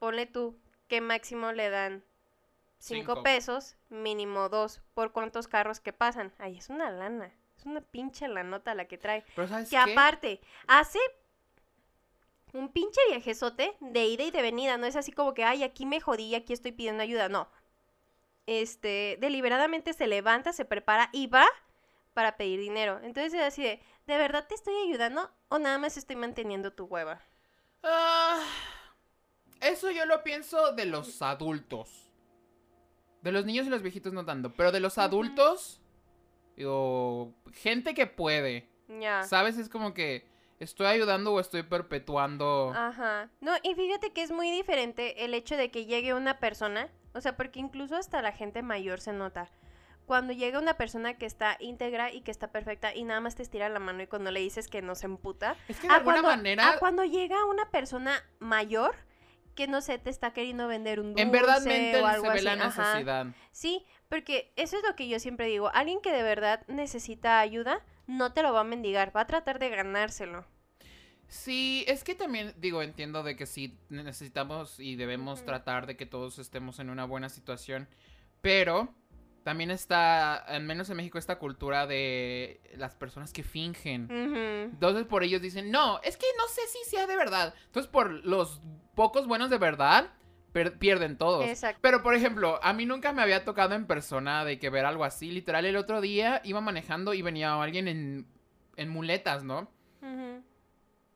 [0.00, 0.58] Ponle tú
[0.88, 2.02] que máximo le dan
[2.84, 3.22] 5 Cinco.
[3.22, 4.82] pesos, mínimo 2.
[4.92, 6.34] ¿Por cuántos carros que pasan?
[6.38, 7.32] Ay, es una lana.
[7.56, 9.24] Es una pinche lanota la que trae.
[9.34, 9.92] Pero ¿sabes Que qué?
[9.92, 10.98] aparte, hace
[12.52, 14.76] un pinche viajezote de ida y de venida.
[14.76, 17.28] No es así como que, ay, aquí me jodí, aquí estoy pidiendo ayuda.
[17.30, 17.48] No.
[18.46, 21.46] Este, deliberadamente se levanta, se prepara y va
[22.12, 23.00] para pedir dinero.
[23.02, 26.84] Entonces es así de, ¿de verdad te estoy ayudando o nada más estoy manteniendo tu
[26.84, 27.22] hueva?
[27.82, 28.44] Ah,
[29.62, 32.03] eso yo lo pienso de los adultos.
[33.24, 35.80] De los niños y los viejitos no tanto, pero de los adultos,
[36.56, 38.68] digo, gente que puede,
[39.00, 39.22] Ya.
[39.24, 39.56] ¿sabes?
[39.56, 40.26] Es como que
[40.60, 42.72] estoy ayudando o estoy perpetuando.
[42.76, 43.30] Ajá.
[43.40, 47.20] No, y fíjate que es muy diferente el hecho de que llegue una persona, o
[47.22, 49.50] sea, porque incluso hasta la gente mayor se nota.
[50.04, 53.42] Cuando llega una persona que está íntegra y que está perfecta y nada más te
[53.42, 55.56] estira la mano y cuando le dices que no se emputa.
[55.66, 58.94] Es que de alguna cuando, manera, a cuando llega una persona mayor
[59.54, 62.30] que no sé, te está queriendo vender un dulce en verdad o mente algo se
[62.30, 62.44] ve así.
[62.44, 62.82] la Ajá.
[62.92, 63.26] necesidad.
[63.52, 65.70] Sí, porque eso es lo que yo siempre digo.
[65.74, 69.58] Alguien que de verdad necesita ayuda, no te lo va a mendigar, va a tratar
[69.58, 70.44] de ganárselo.
[71.28, 76.06] Sí, es que también, digo, entiendo de que sí necesitamos y debemos tratar de que
[76.06, 77.88] todos estemos en una buena situación,
[78.40, 78.94] pero
[79.44, 84.08] también está, al menos en México, esta cultura de las personas que fingen.
[84.10, 87.54] Entonces por ellos dicen, no, es que no sé si sea de verdad.
[87.66, 88.62] Entonces por los
[88.94, 90.10] pocos buenos de verdad,
[90.78, 91.44] pierden todos.
[91.44, 91.78] Exacto.
[91.82, 95.04] Pero por ejemplo, a mí nunca me había tocado en persona de que ver algo
[95.04, 95.30] así.
[95.30, 98.26] Literal, el otro día iba manejando y venía alguien en,
[98.76, 99.70] en muletas, ¿no?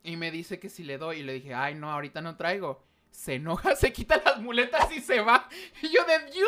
[0.03, 1.19] Y me dice que si le doy.
[1.19, 2.88] Y le dije, ay, no, ahorita no traigo.
[3.11, 5.49] Se enoja, se quita las muletas y se va.
[5.83, 6.47] Y yo de, you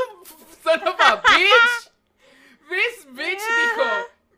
[0.63, 1.93] son of a bitch.
[2.69, 3.85] This bitch dijo,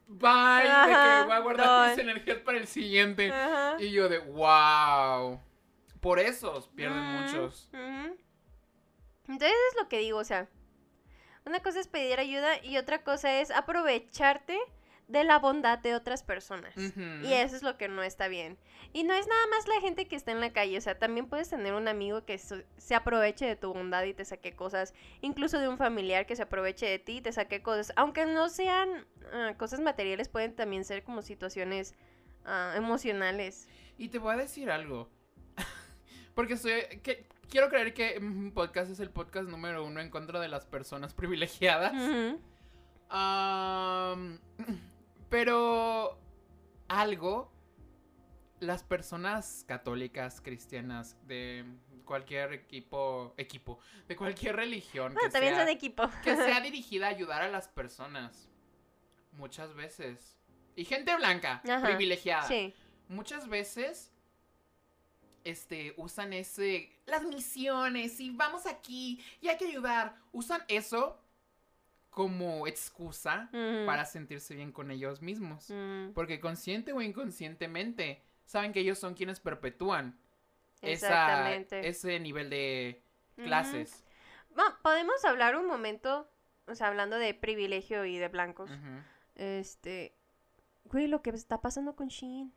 [0.09, 3.33] bye, de que voy a guardar mis energías para el siguiente.
[3.79, 5.41] Y yo de, wow.
[6.01, 7.69] Por eso pierden Ujú, muchos.
[7.73, 8.17] ujú.
[9.29, 10.49] Entonces es lo que digo, o sea,
[11.45, 14.59] una cosa es pedir ayuda y otra cosa es aprovecharte
[15.09, 16.75] de la bondad de otras personas.
[16.77, 18.57] Y eso es lo que no está bien.
[18.93, 21.27] Y no es nada más la gente que está en la calle, o sea, también
[21.27, 24.95] puedes tener un amigo que so- se aproveche de tu bondad y te saque cosas,
[25.21, 28.49] incluso de un familiar que se aproveche de ti y te saque cosas, aunque no
[28.49, 31.95] sean ah, cosas materiales, pueden también ser como situaciones
[32.45, 33.69] ah, emocionales.
[33.99, 35.09] Y te voy a decir algo.
[36.35, 36.83] Porque soy.
[37.03, 40.65] Que, quiero creer que un podcast es el podcast número uno en contra de las
[40.65, 41.93] personas privilegiadas.
[45.33, 46.19] Pero
[46.89, 47.51] algo,
[48.61, 51.65] las personas católicas, cristianas, de
[52.05, 56.11] cualquier equipo, equipo, de cualquier religión Bueno, que, también sea, son equipo.
[56.23, 58.51] que sea dirigida a ayudar a las personas,
[59.33, 60.37] muchas veces,
[60.77, 62.75] y gente blanca, Ajá, privilegiada, Sí.
[63.09, 64.13] muchas veces
[65.45, 71.19] este usan ese las misiones y vamos aquí y hay que ayudar usan eso
[72.13, 73.49] como excusa
[73.87, 79.15] para sentirse bien con ellos mismos Mm, porque consciente o inconscientemente saben que ellos son
[79.15, 80.17] quienes perpetúan
[80.83, 83.03] esa, ese nivel de
[83.37, 84.05] clases
[84.55, 86.31] Bueno, podemos hablar un momento,
[86.67, 88.71] o sea, hablando de privilegio y de blancos.
[89.35, 90.15] Este,
[90.85, 92.53] güey, lo que está pasando con Shein.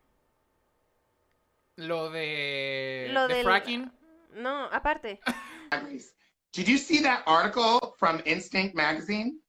[1.76, 3.90] lo de Lo de del- fracking
[4.34, 5.20] No, aparte.
[6.52, 9.40] Did you see that article from Instinct magazine?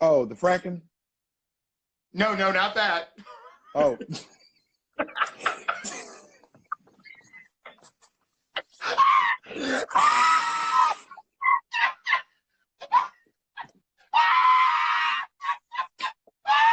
[0.00, 0.80] Oh, the fracking.
[2.12, 3.12] No, no, not that.
[3.74, 3.98] Oh,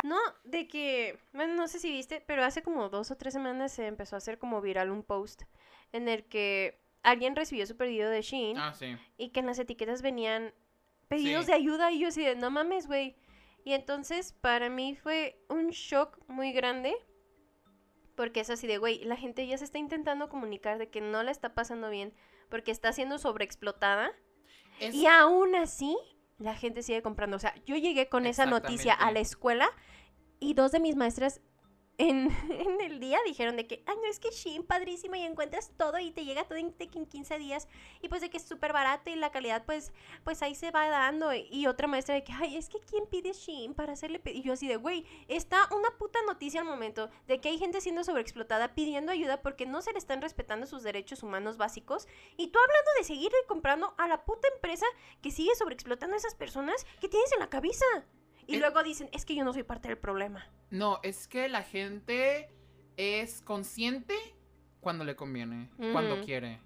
[0.04, 3.72] No, de que, bueno, no sé si viste, pero hace como dos o tres semanas
[3.72, 5.44] se empezó a hacer como viral un post
[5.92, 8.96] en el que alguien recibió su pedido de Shein Ah, sí.
[9.18, 10.54] y que en las etiquetas venían
[11.08, 11.52] pedidos Sí.
[11.52, 13.16] de ayuda y yo así de, no mames, güey.
[13.64, 16.96] Y entonces para mí fue un shock muy grande
[18.16, 21.22] porque es así de, güey, la gente ya se está intentando comunicar de que no
[21.24, 22.14] la está pasando bien
[22.50, 24.12] porque está siendo sobreexplotada
[24.80, 25.98] Es- y aún así
[26.38, 27.38] la gente sigue comprando.
[27.38, 29.68] O sea, yo llegué con esa noticia a la escuela
[30.40, 31.42] y dos de mis maestras
[31.98, 32.30] en,
[32.82, 36.12] el día dijeron de que, ay, no, es que Shein, padrísimo, y encuentras todo y
[36.12, 37.68] te llega todo en, en 15 días.
[38.02, 40.90] Y pues de que es súper barato y la calidad, pues, pues ahí se va
[40.90, 41.32] dando.
[41.34, 44.22] Y otra maestra de que, ay, es que ¿quién pide Shein para hacerle?
[44.26, 47.80] Y yo así de, güey, está una puta noticia al momento de que hay gente
[47.80, 52.08] siendo sobreexplotada pidiendo ayuda porque no se le están respetando sus derechos humanos básicos.
[52.36, 54.86] Y tú hablando de seguirle comprando a la puta empresa
[55.22, 57.86] que sigue sobreexplotando a esas personas que tienes en la cabeza.
[58.48, 60.48] Y Eh, luego dicen, es que yo no soy parte del problema.
[60.70, 62.50] No, es que la gente
[62.98, 64.16] es consciente
[64.82, 66.60] cuando le conviene, cuando quiere.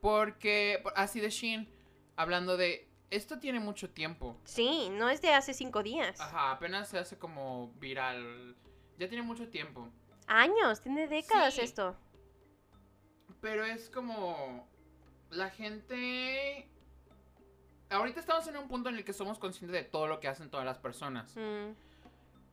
[0.00, 1.68] Porque, por- así de Shin,
[2.16, 4.36] hablando de, esto tiene mucho tiempo.
[4.44, 6.20] Sí, no es de hace cinco días.
[6.20, 8.56] Ajá, apenas se hace como viral.
[8.98, 9.88] Ya tiene mucho tiempo.
[10.26, 11.60] Años, tiene décadas Sí.
[11.62, 11.96] esto.
[13.40, 14.68] Pero es como,
[15.30, 16.68] la gente...
[17.92, 20.50] Ahorita estamos en un punto en el que somos conscientes de todo lo que hacen
[20.50, 21.34] todas las personas.
[21.36, 21.72] Mm.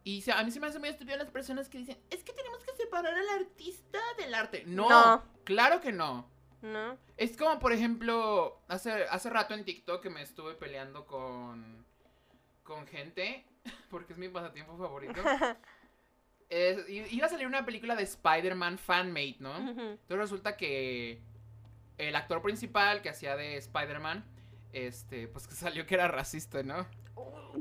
[0.04, 2.64] Y a mí se me hace muy estúpido las personas que dicen, es que tenemos
[2.64, 4.64] que separar al artista del arte.
[4.66, 5.24] No, No.
[5.44, 6.28] claro que no.
[6.62, 6.98] ¿No?
[7.18, 11.86] Es como, por ejemplo, hace, hace rato en TikTok que me estuve peleando con,
[12.64, 13.46] con gente,
[13.90, 15.22] porque es mi pasatiempo favorito.
[16.50, 19.56] Es- iba a salir una película de Spider-Man fanmade, ¿no?
[19.56, 21.22] Entonces resulta que
[22.00, 24.26] el actor principal que hacía de Spider-Man,
[24.74, 26.86] este, pues que salió que era racista, ¿no?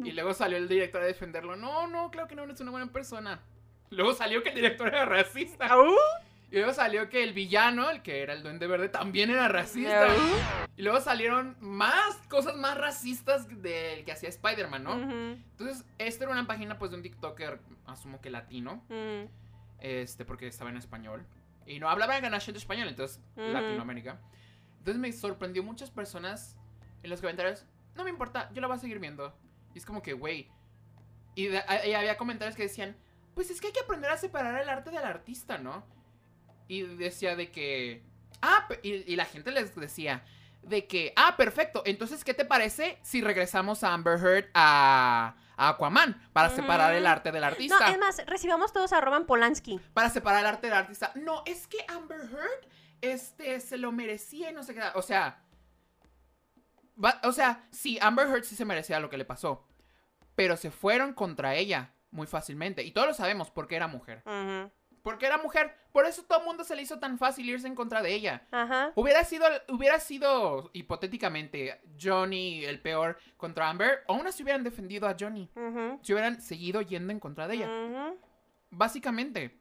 [0.05, 1.57] Y luego salió el director a defenderlo.
[1.57, 3.41] No, no, claro que no, no es una buena persona.
[3.91, 5.67] Luego salió que el director era racista.
[5.67, 5.87] Au.
[6.51, 10.09] Y luego salió que el villano, el que era el duende verde, también era racista.
[10.77, 14.95] Y luego salieron más cosas más racistas del que hacía Spider-Man, ¿no?
[14.95, 19.25] Entonces, esta era una página pues de un TikToker, asumo que latino, Mm.
[19.81, 21.27] este, porque estaba en español.
[21.67, 23.47] Y no hablaba en acento español, entonces Ujú.
[23.49, 24.19] Latinoamérica.
[24.79, 26.57] Entonces me sorprendió muchas personas
[27.03, 29.37] en los comentarios, no me importa, yo la voy a seguir viendo.
[29.75, 30.51] Y es como que, güey.
[31.35, 32.97] Y, había comentarios que decían,
[33.35, 35.85] pues es que hay que aprender a separar el arte del artista, ¿no?
[36.67, 38.03] Y decía de que,
[38.43, 40.25] ah, y, y la gente les decía
[40.63, 45.69] de que, ah, perfecto, entonces, ¿qué te parece si regresamos a Amber Heard a, a
[45.71, 47.13] Aquaman para separar el Ujú.
[47.13, 47.89] arte del No, artista?
[47.91, 49.81] es más, recibamos todos a Roman Polanski.
[49.95, 51.13] para separar el arte del artista.
[51.15, 52.69] No, es que Amber Heard,
[53.01, 54.83] este, se lo merecía y no sé qué.
[54.95, 55.41] O sea,
[57.23, 59.67] o sea, sí, Amber Heard sí se merecía lo que le pasó.
[60.35, 62.83] Pero se fueron contra ella muy fácilmente.
[62.83, 64.23] Y todos lo sabemos porque era mujer.
[65.03, 65.75] Porque era mujer.
[65.93, 68.47] Por eso todo el mundo se le hizo tan fácil irse en contra de ella.
[68.95, 74.05] Hubiera sido, hubiera sido, hipotéticamente, Johnny el peor contra Amber.
[74.07, 75.51] Aún así hubieran defendido a Johnny.
[76.03, 78.15] Si hubieran seguido yendo en contra de ella.
[78.71, 79.59] Básicamente.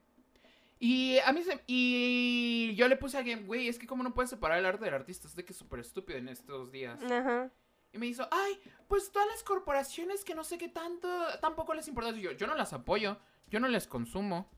[0.79, 1.63] Y a mí se...
[1.67, 4.85] Y yo le puse a alguien, güey, es que como no puedes separar el arte
[4.85, 7.01] del artista, es de que es súper estúpido en estos días.
[7.03, 7.51] Ajá.
[7.91, 11.07] Y me hizo, ay, pues todas las corporaciones que no sé qué tanto,
[11.41, 12.11] tampoco les importa.
[12.11, 14.49] Y yo, yo no las apoyo, yo no les consumo.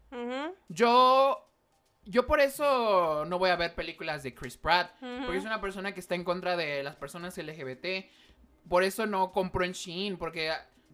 [0.68, 1.46] Yo...
[2.06, 5.94] Yo por eso no voy a ver películas de Chris Pratt, porque es una persona
[5.94, 8.10] que está en contra de las personas LGBT.
[8.68, 10.52] Por eso no compro en Shein, porque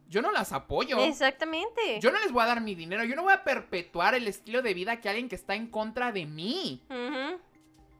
[0.07, 0.99] yo no las apoyo.
[0.99, 1.99] Exactamente.
[1.99, 4.61] Yo no les voy a dar mi dinero, yo no voy a perpetuar el estilo
[4.61, 6.83] de vida que alguien que está en contra de mí.
[6.89, 7.39] Ujú.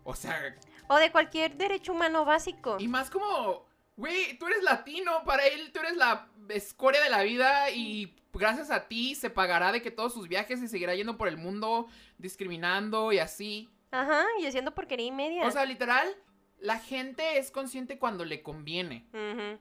[0.03, 0.55] O sea,
[0.87, 2.77] O de cualquier derecho humano básico.
[2.79, 3.65] y más como,
[3.97, 8.69] güey, tú eres latino, para él tú eres la escoria de la vida y gracias
[8.69, 11.87] a ti se pagará de que todos sus viajes y seguirá yendo por el mundo
[12.19, 13.69] discriminando y así.
[13.91, 15.45] Ajá, y haciendo porquería y media.
[15.47, 16.07] O sea, literal,
[16.59, 19.07] la gente es consciente cuando le conviene.
[19.13, 19.59] Ujú.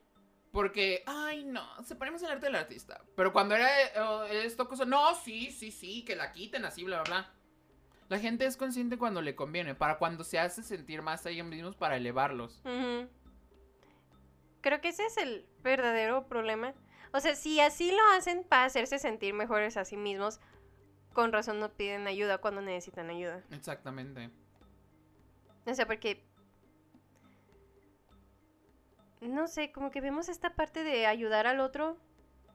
[0.54, 3.02] Porque, ay, no, separemos el arte del artista.
[3.16, 7.02] Pero cuando era eh, esto cosa, no, sí, sí, sí, que la quiten así, bla,
[7.02, 7.32] bla, bla.
[8.08, 11.44] La gente es consciente cuando le conviene, para cuando se hace sentir más a ellos
[11.44, 12.62] mismos para elevarlos.
[12.64, 13.08] Ujú.
[14.60, 16.72] Creo que ese es el verdadero problema.
[17.12, 20.38] O sea, si así lo hacen para hacerse sentir mejores a sí mismos,
[21.14, 23.42] con razón no piden ayuda cuando necesitan ayuda.
[23.50, 24.30] Exactamente.
[25.66, 26.24] O sea, porque
[29.28, 31.98] no sé, como que vemos esta parte de ayudar al otro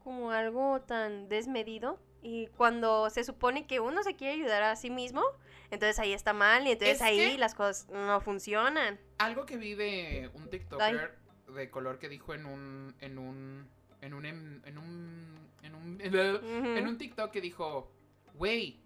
[0.04, 2.00] como algo tan desmedido.
[2.22, 5.24] Y cuando se supone que uno se quiere ayudar a sí mismo,
[5.72, 9.00] entonces ahí está mal y entonces Es ahí las cosas no funcionan.
[9.20, 11.18] Algo que vi de un TikToker
[11.54, 12.96] de color que dijo en un.
[13.00, 13.70] en un.
[14.02, 14.26] en un.
[14.66, 15.50] en un.
[15.62, 16.02] en un.
[16.78, 17.92] En un TikTok que dijo.
[18.34, 18.82] Güey,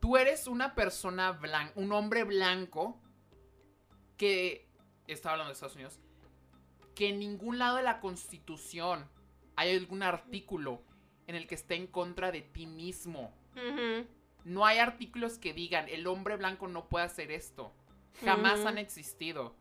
[0.00, 1.72] tú eres una persona blanca.
[1.76, 3.00] un hombre blanco.
[4.16, 4.66] que.
[5.06, 6.00] estaba hablando de Estados Unidos.
[6.98, 9.08] Que en ningún lado de la constitución
[9.54, 10.82] hay algún artículo
[11.28, 13.32] en el que esté en contra de ti mismo.
[14.44, 17.72] No hay artículos que digan el hombre blanco no puede hacer esto.
[18.24, 19.54] Jamás han existido.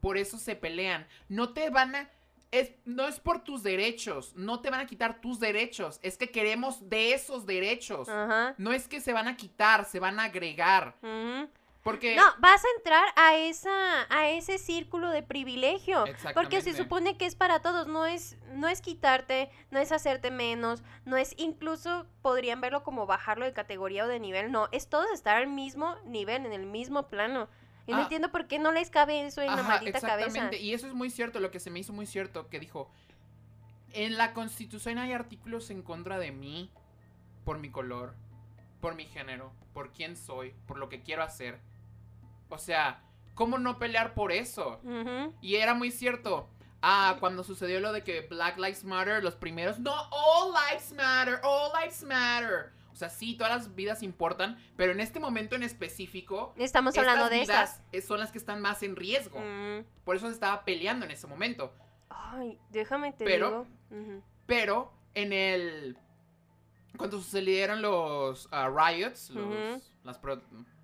[0.00, 1.06] Por eso se pelean.
[1.28, 2.10] No te van a.
[2.50, 4.32] Es, no es por tus derechos.
[4.34, 6.00] No te van a quitar tus derechos.
[6.02, 8.08] Es que queremos de esos derechos.
[8.56, 10.96] No es que se van a quitar, se van a agregar.
[11.82, 12.14] Porque.
[12.14, 16.20] No, vas a entrar a esa a ese círculo de privilegio, porque se
[16.70, 16.72] Exactamente.
[16.76, 21.16] supone que es para todos, no es no es quitarte, no es hacerte menos, no
[21.16, 25.36] es incluso podrían verlo como bajarlo de categoría o de nivel, no, es todos estar
[25.36, 27.48] al mismo nivel, en el mismo plano.
[27.86, 28.02] Y no Ah.
[28.02, 30.26] entiendo por qué no les cabe eso en la maldita cabeza.
[30.26, 30.58] exactamente.
[30.58, 32.90] Y eso es muy cierto, lo que se me hizo muy cierto, que dijo,
[33.92, 36.70] en la constitución hay artículos en contra de mí,
[37.44, 38.14] por mi color,
[38.80, 41.58] por mi género, por quién soy, por lo que quiero hacer.
[42.50, 43.02] O sea,
[43.34, 44.80] ¿cómo no pelear por eso?
[45.40, 46.48] Y era muy cierto.
[46.82, 51.38] Ah, cuando sucedió lo de que Black Lives Matter, los primeros, no, all lives matter,
[51.42, 52.72] all lives matter.
[52.90, 57.28] O sea, sí, todas las vidas importan, pero en este momento en específico, Estamos hablando
[57.28, 57.82] de vidas estas.
[57.92, 59.38] es- son las que están más en riesgo.
[59.38, 59.84] Mm.
[60.04, 61.72] Por eso se estaba peleando en ese momento.
[62.08, 64.22] Ay, déjame te Pero- digo.
[64.46, 65.98] Pero en el.
[66.96, 70.42] Cuando sucedieron los ah, riots, los, las pro-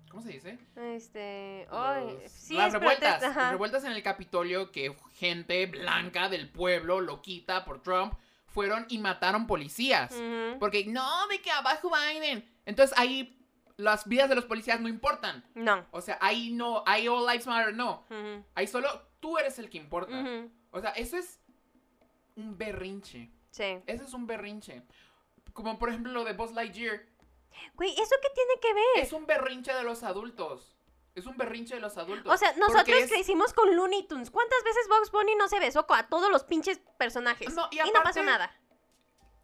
[0.09, 0.57] ¿Cómo se dice?
[0.75, 3.21] Este, ay, Los- sí las revueltas.
[3.21, 8.13] Las revueltas en el Capitolio que gente blanca del pueblo, loquita por Trump,
[8.45, 10.13] fueron y mataron policías.
[10.59, 12.47] Porque no, de que abajo Biden.
[12.65, 13.33] Entonces ahí
[13.75, 15.43] las vidas de los policías no importan.
[15.53, 15.85] No.
[15.91, 18.05] O sea, ahí no, ahí All Lives Matter, no.
[18.09, 18.43] Ujú.
[18.55, 18.89] Ahí solo
[19.19, 20.15] tú eres el que importa.
[20.71, 21.39] O sea, eso es
[22.35, 23.29] un berrinche.
[23.51, 23.77] Sí.
[23.85, 24.83] Eso es un berrinche.
[25.53, 27.01] Como por ejemplo lo de Buzz Lightyear.
[27.75, 29.03] Güey, ¿eso qué tiene que ver?
[29.05, 30.73] Es un berrinche de los adultos.
[31.15, 32.31] Es un berrinche de los adultos.
[32.31, 34.29] O sea, nosotros es- crecimos con Looney Tunes.
[34.29, 37.53] ¿Cuántas veces Box Bunny no se besó a todos los pinches personajes?
[37.55, 38.51] No, y y no aparte- pasó nada.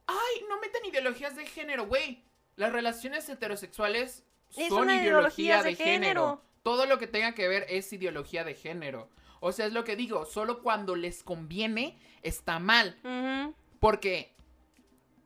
[0.06, 2.24] Ay, no metan ideologías de género, güey.
[2.56, 4.24] Las relaciones heterosexuales
[4.56, 6.22] Es son una ideología ideología de, de género.
[6.22, 6.42] género.
[6.62, 9.10] Todo lo que tenga que ver es ideología de género.
[9.40, 13.54] O sea, es lo que digo, solo cuando les conviene está mal.
[13.80, 14.36] Porque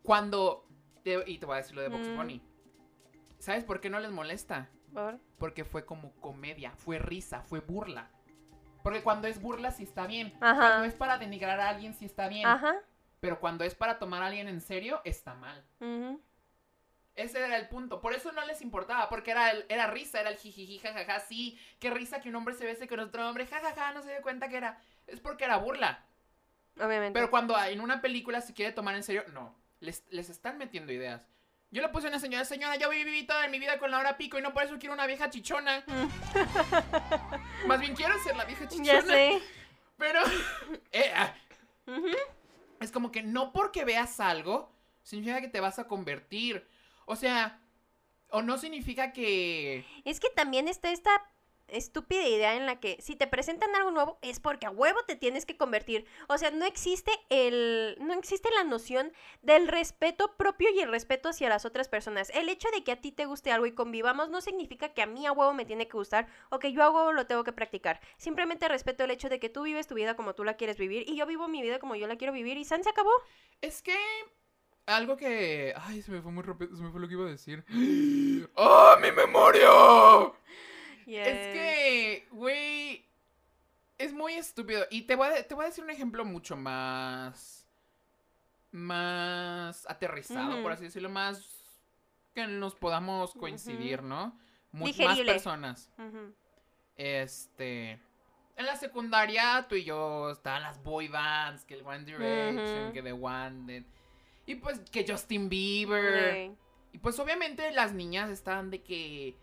[0.04, 0.66] cuando...
[1.04, 2.16] te- y te voy a decir lo de Box Mm.
[2.16, 2.42] Bunny.
[3.48, 4.68] ¿Sabes por qué no les molesta?
[4.94, 8.10] Por- Porque fue como comedia, fue risa, fue burla.
[8.84, 10.34] Porque cuando es burla sí está bien.
[10.42, 10.60] Ajá.
[10.60, 12.46] Cuando es para denigrar a alguien sí está bien.
[12.46, 12.76] Ajá.
[13.22, 15.64] Pero cuando es para tomar a alguien en serio, está mal.
[17.16, 18.02] Ese era el punto.
[18.02, 21.58] Por eso no les importaba, porque era, el- era risa, era el jijiji, jajaja, sí.
[21.80, 24.50] Qué risa que un hombre se bese con otro hombre, jajaja, no se dio cuenta
[24.50, 24.78] que era.
[25.08, 26.04] Es porque era burla.
[26.82, 27.14] Obviamente.
[27.18, 29.56] Pero cuando en una película se quiere tomar en serio, no.
[29.80, 31.22] Les, les están metiendo ideas.
[31.70, 34.18] Yo le puse a una señora, señora, yo viví toda mi vida con la hora
[34.18, 35.84] pico y no por eso quiero una vieja chichona.
[37.68, 38.86] Más bien quiero ser la vieja chichona.
[38.86, 39.42] ya sé.
[39.98, 40.22] Pero
[40.92, 41.34] eh, ah,
[42.80, 44.72] es como que no porque veas algo
[45.08, 46.68] significa que te vas a convertir.
[47.06, 47.62] O sea,
[48.30, 49.86] o no significa que...
[50.04, 51.10] Es que también está esta
[51.68, 55.16] estúpida idea en la que si te presentan algo nuevo es porque a huevo te
[55.16, 56.06] tienes que convertir.
[56.28, 61.30] O sea, no existe el no existe la noción del respeto propio y el respeto
[61.30, 62.30] hacia las otras personas.
[62.34, 65.08] El hecho de que a ti te guste algo y convivamos no significa que a
[65.08, 67.52] mí a huevo me tiene que gustar o que yo a huevo lo tengo que
[67.52, 68.00] practicar.
[68.18, 71.04] Simplemente respeto el hecho de que tú vives tu vida como tú la quieres vivir
[71.08, 73.12] y yo vivo mi vida como yo la quiero vivir y San se acabó.
[73.62, 73.96] Es que...
[74.86, 75.74] Algo que...
[75.76, 77.66] Ay, se me fue muy rápido, se me fue lo que iba a decir.
[78.56, 79.68] ¡Oh, mi memoria!
[81.16, 83.06] Es que, güey,
[83.98, 84.86] es muy estúpido.
[84.92, 87.66] Y te voy, a, te voy a decir un ejemplo mucho más...
[88.72, 91.42] Más aterrizado, por así decirlo, más
[92.36, 94.38] que nos podamos coincidir, ¿no?
[94.72, 95.90] Mu- más personas.
[96.98, 98.00] Este...
[98.58, 103.02] En la secundaria, tú y yo estaban las boy bands, que el One Direction, que
[103.02, 103.86] The One...
[104.46, 106.34] Y pues que Justin Bieber.
[106.92, 109.36] Y pues obviamente las niñas estaban de que,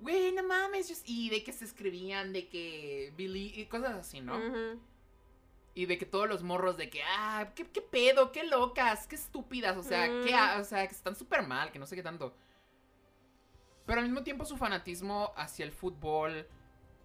[0.00, 4.40] güey, no mames, y de que se escribían, de que Billy, y cosas así, ¿no?
[5.74, 9.14] Y de que todos los morros de que, ah, qué, qué pedo, qué locas, qué
[9.16, 10.24] estúpidas, o sea, Mm.
[10.24, 12.34] que, o sea, que están súper mal, que no sé qué tanto.
[13.86, 16.46] Pero al mismo tiempo su fanatismo hacia el fútbol,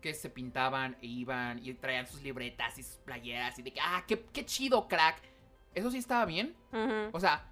[0.01, 3.79] que se pintaban e iban y traían sus libretas y sus playeras y de que,
[3.81, 5.19] ah, qué, qué chido, crack.
[5.73, 6.55] Eso sí estaba bien.
[7.11, 7.49] O sea,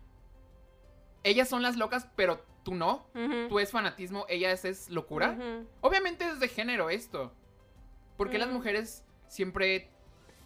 [1.24, 3.06] ellas son las locas, pero tú no.
[3.50, 5.38] Tú es fanatismo, ella es, es locura.
[5.82, 7.34] Obviamente es de género esto.
[8.18, 8.54] Porque las Mm.
[8.54, 9.90] mujeres siempre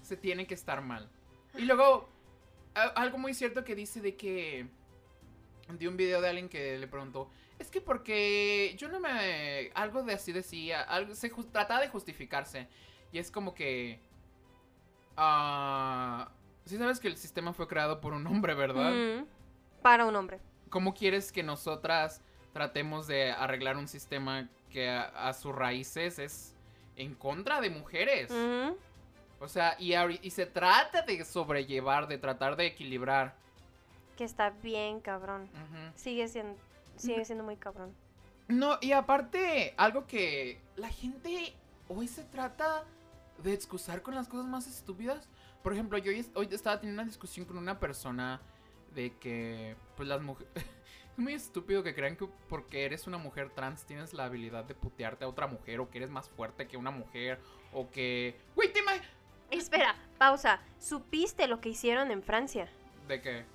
[0.01, 1.09] se tienen que estar mal.
[1.57, 2.09] Y luego,
[2.75, 4.67] a- algo muy cierto que dice de que...
[5.69, 9.69] De un video de alguien que le preguntó, es que porque yo no me...
[9.75, 12.69] Algo de así decía, algo, se jus- trataba de justificarse.
[13.11, 13.99] Y es como que...
[15.17, 16.31] Ah...
[16.65, 19.25] sí sabes que el sistema fue creado por un hombre, ¿verdad?
[19.81, 20.39] Para un hombre.
[20.69, 22.21] ¿Cómo quieres que nosotras
[22.53, 26.55] tratemos de arreglar un sistema que a, a sus raíces es
[26.95, 28.31] en contra de mujeres?
[29.39, 33.35] O sea, y, y se trata de sobrellevar, de tratar de equilibrar.
[34.17, 35.47] Que está bien, cabrón.
[35.95, 36.57] Sigue siendo,
[36.95, 37.93] sigue siendo muy cabrón.
[38.47, 41.53] No, y aparte, algo que la gente
[41.87, 42.85] hoy se trata
[43.43, 45.29] de excusar con las cosas más estúpidas.
[45.61, 48.41] Por ejemplo, yo hoy estaba teniendo una discusión con una persona
[48.97, 50.51] de que, pues las mujeres...
[51.17, 54.75] Es muy estúpido que crean que porque eres una mujer trans tienes la habilidad de
[54.75, 57.39] putearte a otra mujer o que eres más fuerte que una mujer
[57.73, 58.39] o que...
[58.55, 58.81] Güey, te
[59.49, 60.59] Espera, pausa.
[60.79, 62.69] ¿Supiste lo que hicieron en Francia?
[63.07, 63.45] ¿De qué?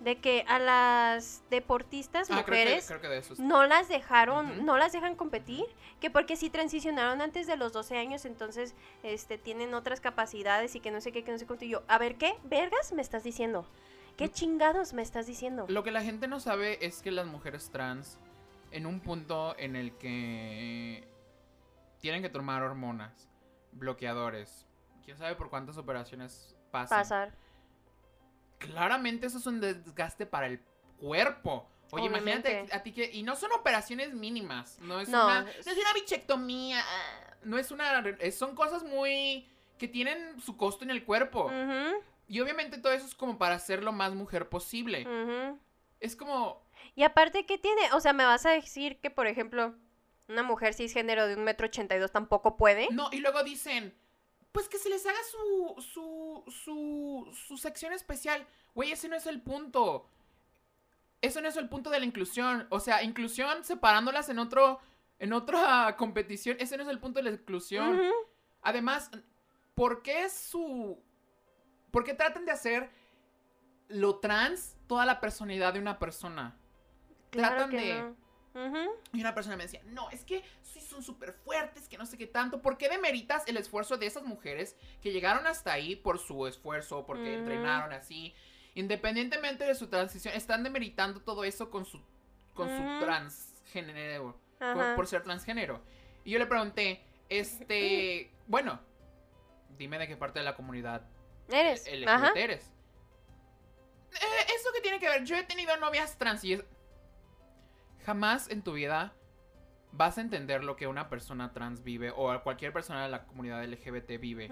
[0.00, 3.34] De que a las deportistas Ah, creo que, mujeres creo que de eso.
[3.34, 5.66] es- no las dejaron, no las dejan competir,
[6.00, 10.80] que porque si transicionaron antes de los 12 años, entonces este tienen otras capacidades y
[10.80, 11.66] que no sé qué, que no sé cuánto.
[11.66, 12.36] Y yo, a ver, ¿qué?
[12.44, 13.66] ¿Vergas me estás diciendo?
[14.16, 14.32] ¿Qué Mm.
[14.32, 15.66] chingados me estás diciendo?
[15.68, 18.18] Lo que la gente no sabe es que las mujeres trans,
[18.70, 21.06] en un punto en el que
[22.00, 23.28] tienen que tomar hormonas,
[23.72, 24.66] bloqueadores,
[25.04, 26.98] quién sabe por cuántas operaciones pasan.
[27.00, 27.34] Pasar.
[28.58, 30.60] Claramente eso es un desgaste para el
[30.98, 31.68] cuerpo.
[31.90, 33.10] Oye, imagínate a ti que...
[33.12, 35.42] Y no son operaciones mínimas, no es, No, una...
[35.42, 36.82] No es- una bichectomía,
[37.44, 38.02] no es una...
[38.30, 39.46] Son cosas muy...
[39.78, 41.46] que tienen su costo en el cuerpo.
[41.46, 42.02] Ujú,
[42.32, 45.06] Y obviamente todo eso es como para ser lo más mujer posible.
[46.00, 46.62] Es como...
[46.94, 47.92] Y aparte, ¿qué tiene?
[47.92, 49.74] O sea, ¿me vas a decir que, por ejemplo,
[50.28, 52.88] una mujer cisgénero de un metro ochenta y dos tampoco puede?
[52.90, 53.94] No, y luego dicen,
[54.50, 58.46] pues que se les haga su, su, su, su sección especial.
[58.74, 60.08] Güey, ese no es el punto.
[61.20, 62.66] Eso no es el punto de la inclusión.
[62.70, 64.80] O sea, inclusión separándolas en otro,
[65.18, 66.56] en otra competición.
[66.60, 68.00] Ese no es el punto de la inclusión.
[68.62, 69.10] Además,
[69.74, 70.98] ¿por qué su...
[71.92, 72.90] ¿Por qué tratan de hacer
[73.88, 76.56] lo trans toda la personalidad de una persona?
[77.30, 78.02] Claro Tratan que de...
[78.02, 78.22] no.
[79.12, 82.18] Y una persona me decía, no, es que sí son súper fuertes, que no sé
[82.18, 82.60] qué tanto.
[82.60, 87.06] ¿Por qué demeritas el esfuerzo de esas mujeres que llegaron hasta ahí por su esfuerzo,
[87.06, 88.34] porque entrenaron así?
[88.74, 92.00] Independientemente de su transición, están demeritando todo eso con su,
[92.54, 94.38] con su transgénero,
[94.96, 95.82] por ser transgénero.
[96.24, 98.80] Y yo le pregunté, este, bueno,
[99.76, 101.06] dime de qué parte de la comunidad
[101.52, 101.86] Eres.
[101.86, 102.32] LGBT Ajá.
[102.36, 102.70] eres.
[104.14, 105.24] Eh, ¿Eso qué tiene que ver?
[105.24, 106.64] Yo he tenido novias trans y es-
[108.04, 109.14] Jamás en tu vida
[109.92, 113.62] vas a entender lo que una persona trans vive o cualquier persona de la comunidad
[113.62, 114.50] LGBT vive.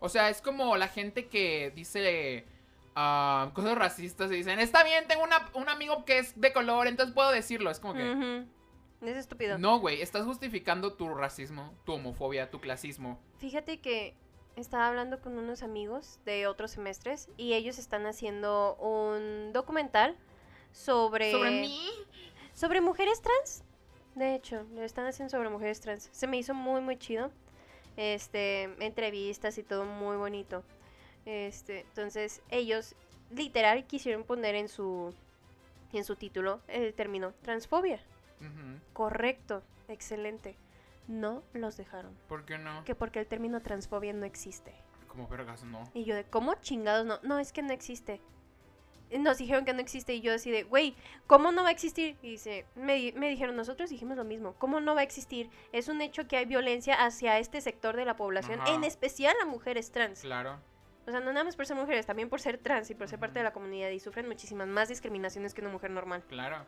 [0.00, 2.46] O sea, es como la gente que dice
[2.94, 6.86] ah, cosas racistas y dicen, está bien, tengo una- un amigo que es de color,
[6.86, 7.70] entonces puedo decirlo.
[7.70, 8.44] Es como que...
[9.00, 9.58] Es estúpido.
[9.58, 13.18] No, güey, estás justificando tu racismo, tu homofobia, tu clasismo.
[13.38, 14.14] Fíjate que
[14.56, 20.16] estaba hablando con unos amigos de otros semestres y ellos están haciendo un documental
[20.72, 21.90] sobre ¿Sobre mí?
[22.54, 23.64] sobre mujeres trans.
[24.14, 26.08] De hecho, lo están haciendo sobre mujeres trans.
[26.12, 27.30] Se me hizo muy muy chido.
[27.96, 30.62] Este, entrevistas y todo muy bonito.
[31.24, 32.94] Este, entonces ellos
[33.30, 35.14] literal quisieron poner en su
[35.92, 38.00] en su título el término transfobia.
[38.92, 40.56] Correcto, excelente.
[41.12, 42.16] No los dejaron.
[42.26, 42.84] ¿Por qué no?
[42.84, 44.74] Que porque el término transfobia no existe.
[45.08, 45.84] Como vergas, no.
[45.92, 47.18] Y yo de, ¿cómo chingados no?
[47.22, 48.22] No, es que no existe.
[49.10, 50.96] Nos dijeron que no existe y yo así de, güey,
[51.26, 52.16] ¿cómo no va a existir?
[52.22, 55.50] Y dice, me, me dijeron, nosotros dijimos lo mismo, ¿cómo no va a existir?
[55.72, 58.72] Es un hecho que hay violencia hacia este sector de la población, Ajá.
[58.72, 60.22] en especial a mujeres trans.
[60.22, 60.58] Claro.
[61.06, 63.18] O sea, no nada más por ser mujeres, también por ser trans y por ser
[63.18, 66.24] parte de la comunidad y sufren muchísimas más discriminaciones que una mujer normal.
[66.28, 66.64] Claro.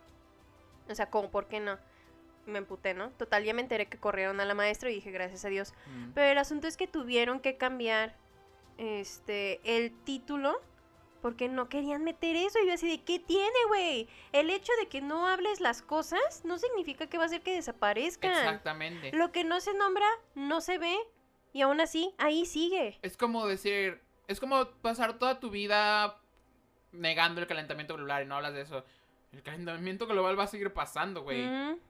[0.91, 1.31] O sea, ¿cómo?
[1.31, 1.79] ¿Por qué no?
[2.47, 3.11] Me emputé, ¿no?
[3.11, 5.73] Total, ya me enteré que corrieron a la maestra y dije, gracias a Dios.
[5.87, 6.13] Mm.
[6.15, 8.17] Pero el asunto es que tuvieron que cambiar
[8.77, 10.61] este el título
[11.25, 12.59] porque no querían meter eso.
[12.63, 14.09] Y yo así de, ¿qué tiene, güey?
[14.33, 17.55] El hecho de que no hables las cosas no significa que va a hacer que
[17.55, 18.31] desaparezcan.
[18.31, 19.11] Exactamente.
[19.17, 20.95] Lo que no se nombra, no se ve.
[21.55, 22.99] Y aún así, ahí sigue.
[23.01, 26.21] Es como decir, es como pasar toda tu vida
[26.93, 28.85] negando el calentamiento global y no hablas de eso.
[29.33, 31.47] El calentamiento global va a seguir pasando, güey.
[31.47, 31.81] Ujú.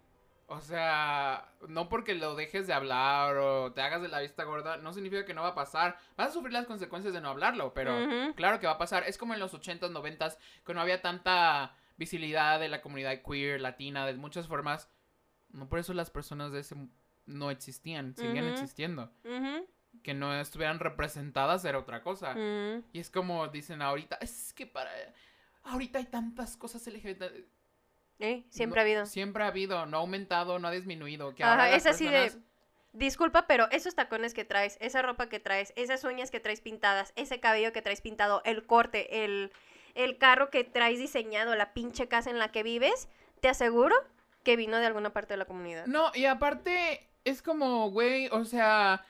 [0.46, 4.76] O sea, no porque lo dejes de hablar o te hagas de la vista gorda,
[4.76, 5.98] no significa que no va a pasar.
[6.16, 7.96] Vas a sufrir las consecuencias de no hablarlo, pero
[8.34, 9.04] claro que va a pasar.
[9.06, 13.60] Es como en los 80s, 90s, que no había tanta visibilidad de la comunidad queer,
[13.60, 14.90] latina, de muchas formas.
[15.48, 16.76] No por eso las personas de ese
[17.26, 19.10] no existían, seguían existiendo.
[20.02, 22.32] Que no estuvieran representadas era otra cosa.
[22.32, 22.84] ujú.
[22.92, 24.90] Y es como dicen ahorita, es que para...
[25.62, 27.22] Ahorita hay tantas cosas LGBT.
[28.20, 29.06] Eh, Siempre No, ha habido.
[29.06, 31.34] Siempre ha habido, no ha aumentado, no ha disminuido.
[31.34, 32.32] Que Ajá, ahora es así de-
[32.92, 37.12] Disculpa, pero esos tacones que traes, esa ropa que traes, esas uñas que traes pintadas,
[37.16, 39.50] ese cabello que traes pintado, el corte, el,
[39.96, 43.08] el carro que traes diseñado, la pinche casa en la que vives,
[43.40, 43.96] te aseguro
[44.44, 45.86] que vino de alguna parte de la comunidad.
[45.86, 49.04] No, y aparte, es como, güey, o sea,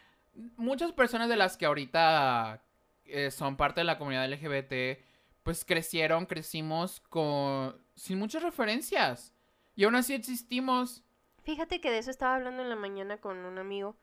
[0.56, 2.62] muchas personas de las que ahorita
[3.04, 4.98] eh, son parte de la comunidad LGBT,
[5.42, 9.32] pues crecieron, crecimos con sin muchas referencias.
[9.76, 11.02] Y aún así existimos.
[11.42, 13.96] Fíjate que de eso estaba hablando en la mañana con un amigo.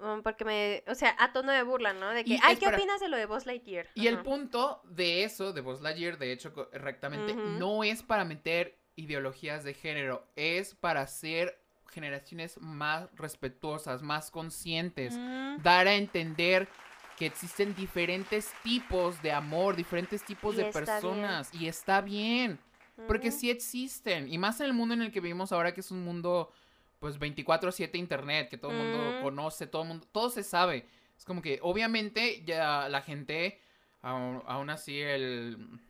[0.00, 0.82] um, porque me.
[0.88, 2.10] O sea, a tono de burla, ¿no?
[2.10, 3.86] De que, Y ay, ¿qué opinas de lo de Buzz Lightyear?
[3.94, 8.78] Y el punto de eso, de Buzz Lightyear, de hecho, correctamente, no es para meter
[8.96, 11.60] ideologías de género, es para hacer
[11.90, 16.68] generaciones más respetuosas, más conscientes, Mm, dar a entender
[17.16, 20.72] que existen diferentes tipos de amor, diferentes tipos Y de bien.
[20.72, 22.58] personas, y está bien,
[23.06, 25.90] porque sí existen, y más en el mundo en el que vivimos ahora, que es
[25.90, 26.52] un mundo,
[27.00, 30.86] pues 24/7 internet, que todo el mundo conoce, todo el mundo, todo se sabe.
[31.16, 33.60] Es como que obviamente ya la gente,
[34.02, 35.80] aún, aún así el...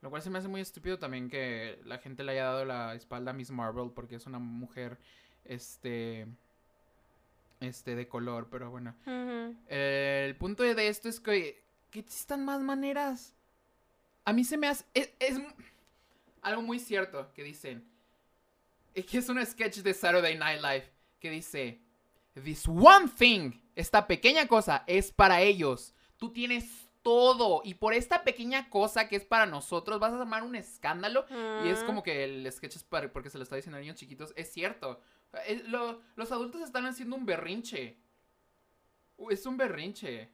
[0.00, 2.94] Lo cual se me hace muy estúpido también que la gente le haya dado la
[2.94, 4.96] espalda a Miss Marvel porque es una mujer,
[5.44, 6.28] este,
[7.58, 8.94] este, de color, pero bueno.
[9.66, 13.34] El punto de esto es que, que existan más maneras.
[14.28, 14.84] A mí se me hace...
[14.92, 15.40] Es, es
[16.42, 17.82] algo muy cierto que dicen.
[18.94, 21.80] Es que es un sketch de Saturday Night Live que dice...
[22.44, 25.94] This one thing, esta pequeña cosa, es para ellos.
[26.18, 27.62] Tú tienes todo.
[27.64, 31.24] Y por esta pequeña cosa que es para nosotros, vas a armar un escándalo.
[31.64, 33.96] Y es como que el sketch es para, porque se lo está diciendo a niños
[33.96, 34.34] chiquitos.
[34.36, 35.00] Es cierto.
[35.68, 37.96] Lo- los adultos están haciendo un berrinche.
[39.30, 40.28] Es un berrinche.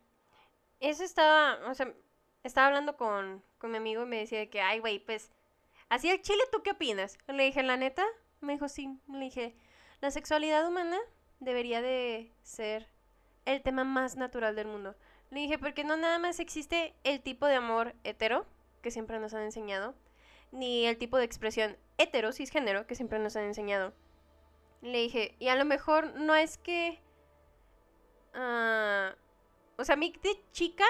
[0.81, 1.95] Eso estaba, o sea,
[2.45, 5.33] estaba hablando con, con mi amigo y me decía de que, ay, güey, pues,
[5.89, 7.19] así el chile, ¿tú qué opinas?
[7.27, 8.05] Le dije, la neta,
[8.41, 8.99] me dijo, sí.
[9.09, 9.57] Le dije,
[10.01, 10.99] la sexualidad humana
[11.41, 12.87] debería de ser
[13.47, 14.95] el tema más natural del mundo.
[15.31, 18.47] Le dije, porque no nada más existe el tipo de amor hetero,
[18.83, 19.95] que siempre nos han enseñado,
[20.53, 23.95] ni el tipo de expresión hetero, cisgénero, que siempre nos han enseñado.
[24.83, 27.01] Le dije, y a lo mejor no es que...
[28.35, 29.15] ah,
[29.77, 30.85] o sea, a mí de chica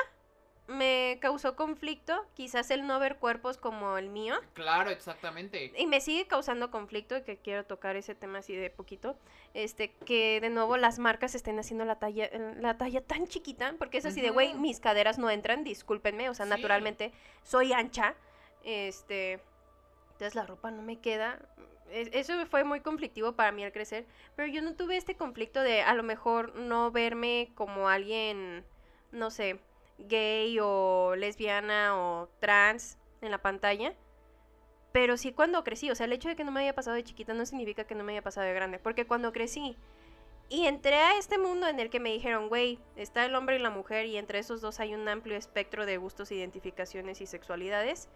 [0.66, 4.36] me causó conflicto, quizás el no ver cuerpos como el mío.
[4.54, 5.72] Claro, exactamente.
[5.76, 9.16] Y me sigue causando conflicto, que quiero tocar ese tema así de poquito.
[9.52, 13.74] Este, que de nuevo las marcas estén haciendo la talla, eh, la talla tan chiquita,
[13.78, 16.50] porque es así de, güey, mis caderas no entran, discúlpenme, o sea, Sí.
[16.50, 17.12] naturalmente
[17.42, 18.14] soy ancha.
[18.64, 19.40] Este,
[20.12, 21.38] entonces la ropa no me queda.
[21.90, 25.60] Es- Eso fue muy conflictivo para mí al crecer, pero yo no tuve este conflicto
[25.60, 28.64] de a lo mejor no verme como alguien,
[29.12, 29.60] no sé,
[29.98, 33.94] gay o lesbiana o trans en la pantalla.
[34.92, 37.04] Pero sí cuando crecí, o sea, el hecho de que no me haya pasado de
[37.04, 39.76] chiquita no significa que no me haya pasado de grande, porque cuando crecí
[40.48, 43.58] y entré a este mundo en el que me dijeron, güey, está el hombre y
[43.58, 48.08] la mujer y entre esos dos hay un amplio espectro de gustos, identificaciones y sexualidades,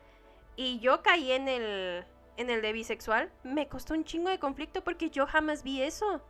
[0.55, 2.05] y yo caí en el
[2.37, 6.23] en el de bisexual, me costó un chingo de conflicto porque yo jamás vi eso.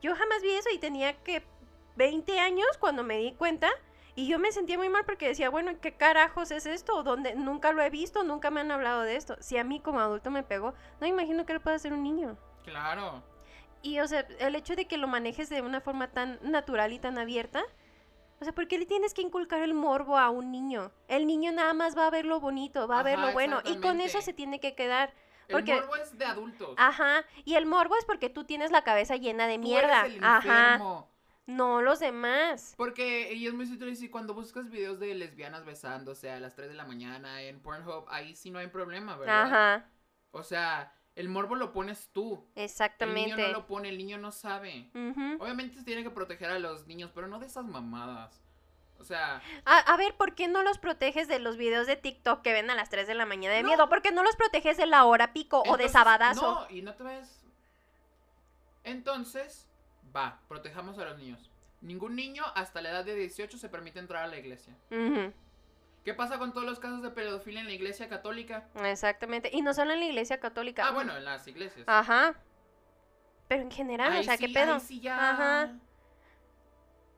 [0.00, 1.42] Yo jamás vi eso y tenía que
[1.96, 3.68] 20 años cuando me di cuenta
[4.18, 7.04] y yo me sentía muy mal porque decía, bueno, ¿qué carajos es esto?
[7.04, 7.36] ¿Dónde?
[7.36, 9.36] Nunca lo he visto, nunca me han hablado de esto.
[9.38, 12.02] Si a mí como adulto me pegó, no me imagino que le pueda hacer un
[12.02, 12.36] niño.
[12.64, 13.22] Claro.
[13.80, 16.98] Y, o sea, el hecho de que lo manejes de una forma tan natural y
[16.98, 17.62] tan abierta,
[18.40, 20.90] o sea, ¿por qué le tienes que inculcar el morbo a un niño?
[21.06, 23.76] El niño nada más va a ver lo bonito, va a ver lo bueno, y
[23.76, 25.14] con eso se tiene que quedar.
[25.46, 26.74] El Porque- morbo es de adultos.
[26.76, 30.00] Ajá, y el morbo es porque tú tienes la cabeza llena de Tú mierda.
[30.06, 31.07] eres el Ajá, enfermo.
[31.48, 32.74] No los demás.
[32.76, 36.68] Porque y es muy cierto y cuando buscas videos de lesbianas besándose a las 3
[36.68, 39.44] de la mañana en Pornhub, ahí sí no hay problema, ¿verdad?
[39.46, 39.90] Ajá,
[40.30, 42.32] O sea, el morbo lo pones tú.
[42.34, 43.42] El niño exactamente.
[43.42, 44.90] no lo pone, el niño no sabe.
[45.40, 48.42] Obviamente se tiene que proteger a los niños, pero no de esas mamadas.
[49.00, 52.42] O sea, a, a ver, ¿por qué no los proteges de los videos de TikTok
[52.42, 53.68] que ven a las 3 de la mañana de No.
[53.68, 53.88] miedo?
[53.88, 56.66] ¿Por qué no los proteges de la hora pico o de sabadazo?
[56.68, 57.42] No, y no te ves.
[58.84, 59.67] Entonces,
[60.14, 61.50] va, protejamos a los niños.
[61.80, 64.74] Ningún niño hasta la edad de 18 se permite entrar a la iglesia.
[66.04, 68.68] ¿Qué pasa con todos los casos de pedofilia en la iglesia católica?
[68.82, 69.50] Exactamente.
[69.52, 70.86] Y no solo en la iglesia católica.
[70.86, 71.84] Ah, bueno, en las iglesias.
[71.86, 72.34] Ajá.
[73.46, 74.80] Pero en general, o sea, sí- ¿qué pedo?
[74.80, 75.30] sí ya.
[75.30, 75.72] Ajá.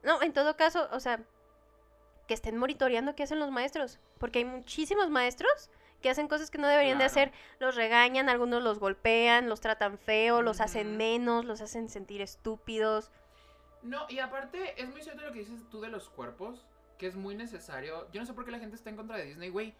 [0.03, 1.21] No, en todo caso, o sea,
[2.27, 3.99] que estén monitoreando qué hacen los maestros.
[4.17, 5.69] Porque hay muchísimos maestros
[6.01, 7.31] que hacen cosas que no deberían de hacer.
[7.59, 13.11] Los regañan, algunos los golpean, los tratan feo, los hacen menos, los hacen sentir estúpidos.
[13.83, 16.65] No, y aparte, es muy cierto lo que dices tú de los cuerpos,
[16.97, 18.07] que es muy necesario.
[18.11, 19.73] Yo no sé por qué la gente está en contra de Disney, güey.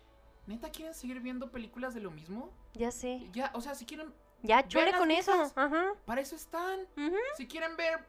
[0.47, 2.51] ¿Neta quieren seguir viendo películas de lo mismo?
[2.73, 3.27] Ya sé.
[3.31, 4.11] Ya, o sea, si quieren,
[4.41, 5.51] Ya, chole con eso.
[5.55, 5.93] Ajá.
[6.05, 6.79] para eso están.
[7.37, 7.99] Si quieren ver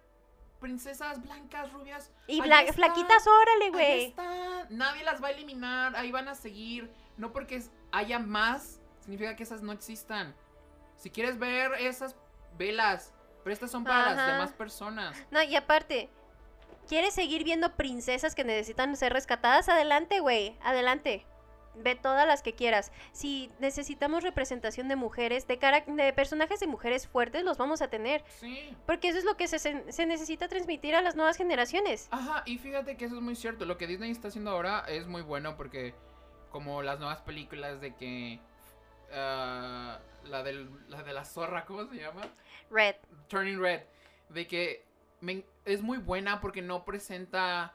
[0.61, 4.05] princesas blancas, rubias, Y están, flaquitas, órale, ahí güey.
[4.07, 4.67] están.
[4.71, 6.91] Nadie las va a eliminar, ahí van a seguir.
[7.17, 10.35] No porque haya más, significa que esas no existan.
[10.97, 12.17] Si quieres ver esas,
[12.57, 13.13] velas.
[13.43, 15.17] Pero estas son para las demás personas.
[15.31, 16.09] No, y aparte,
[16.89, 19.69] ¿quieres seguir viendo princesas que necesitan ser rescatadas?
[19.69, 21.27] Adelante, güey, adelante.
[21.75, 22.93] Ve todas las que quieras.
[23.13, 27.89] Si necesitamos representación de mujeres, de, cara de personajes de mujeres fuertes, los vamos a
[27.89, 28.23] tener.
[28.39, 28.77] Sí.
[28.87, 32.09] Porque eso es lo que se, se necesita transmitir a las nuevas generaciones.
[32.11, 33.65] Ajá, y fíjate que eso es muy cierto.
[33.65, 35.95] Lo que Disney está haciendo ahora es muy bueno porque
[36.53, 38.39] como las nuevas películas de que...
[39.13, 42.23] ah, la, del, la de la zorra, ¿cómo se llama?
[42.71, 42.95] Red.
[43.29, 43.81] Turning Red.
[44.29, 44.85] De que
[45.21, 47.75] me- es muy buena porque no presenta...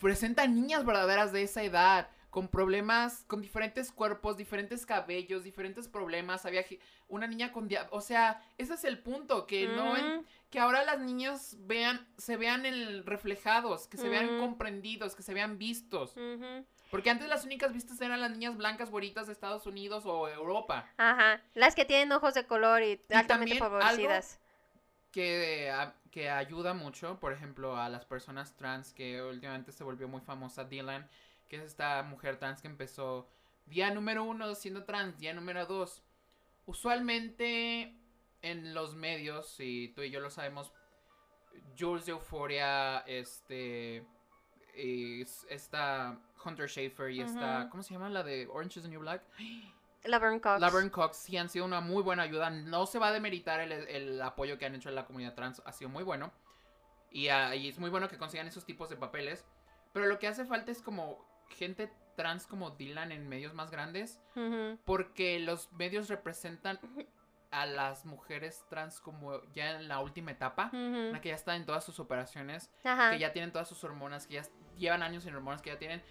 [0.00, 2.08] Presenta niñas verdaderas de esa edad.
[2.30, 6.44] Con problemas, con diferentes cuerpos, diferentes cabellos, diferentes problemas.
[6.46, 6.64] Había
[7.08, 7.68] una niña con...
[7.68, 9.46] dia- O sea, ese es el punto.
[9.46, 9.96] Que no...
[9.96, 10.26] en- Ujú.
[10.50, 14.38] que ahora las niñas vean, se vean en reflejados, que se vean Ujú.
[14.40, 16.14] comprendidos, que se vean vistos.
[16.90, 20.88] Porque antes las únicas vistas eran las niñas blancas güeritas de Estados Unidos o Europa.
[20.96, 21.42] Ajá.
[21.54, 24.38] Las que tienen ojos de color y, altamente algo- favorecidas.
[25.12, 30.06] Que, a- que ayuda mucho, por ejemplo, a las personas trans, que últimamente se volvió
[30.08, 31.08] muy famosa, Dylan,
[31.48, 33.28] que es esta mujer trans que empezó
[33.66, 36.02] día número uno siendo trans, día número dos.
[36.66, 37.94] Usualmente
[38.42, 40.70] en los medios, y tú y yo lo sabemos,
[41.78, 44.04] Jules de Euphoria, este,
[44.76, 47.70] es- esta Hunter Schafer y esta, Ujú.
[47.70, 48.08] ¿cómo se llama?
[48.10, 49.22] La de Orange is the New Black.
[50.04, 50.60] Laverne Cox.
[50.60, 52.50] Laverne Cox sí han sido una muy buena ayuda.
[52.50, 55.60] No se va a demeritar el, el apoyo que han hecho en la comunidad trans.
[55.66, 56.30] Ha sido muy bueno.
[57.10, 59.44] Y, y es muy bueno que consigan esos tipos de papeles.
[59.92, 64.20] Pero lo que hace falta es como gente trans como Dylan en medios más grandes.
[64.84, 66.78] Porque los medios representan
[67.50, 70.70] a las mujeres trans como ya en la última etapa.
[70.72, 72.70] En la que ya están en todas sus operaciones.
[72.84, 73.10] Ajá.
[73.10, 74.26] Que ya tienen todas sus hormonas.
[74.28, 74.44] Que ya
[74.76, 75.62] llevan años sin hormonas.
[75.62, 76.02] Que ya tienen.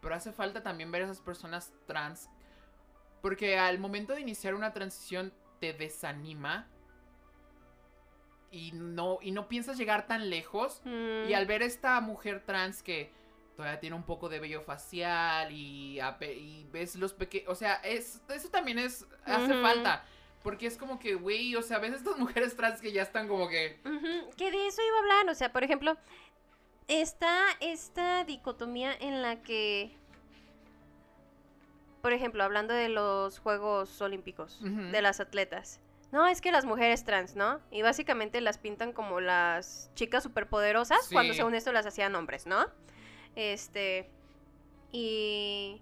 [0.00, 2.28] Pero hace falta también ver a esas personas trans.
[3.22, 6.68] Porque al momento de iniciar una transición te desanima.
[8.50, 10.82] Y no, y no piensas llegar tan lejos.
[10.84, 11.28] Mm.
[11.28, 13.10] Y al ver esta mujer trans que
[13.56, 17.48] todavía tiene un poco de vello facial y, y ves los pequeños...
[17.48, 19.06] O sea, es, eso también es...
[19.24, 20.04] Hace falta.
[20.42, 23.48] Porque es como que, güey, o sea, ves estas mujeres trans que ya están como
[23.48, 23.80] que...
[23.84, 25.96] Ujú, Que de eso iba a hablar, o sea, por ejemplo,
[26.88, 29.96] está esta dicotomía en la que,
[32.02, 35.80] por ejemplo, hablando de los Juegos Olímpicos, de las atletas.
[36.12, 37.60] No, es que las mujeres trans, ¿no?
[37.72, 42.66] Y básicamente las pintan como las chicas superpoderosas, cuando según esto las hacían hombres, ¿no?
[43.34, 44.08] Este.
[44.92, 45.80] Y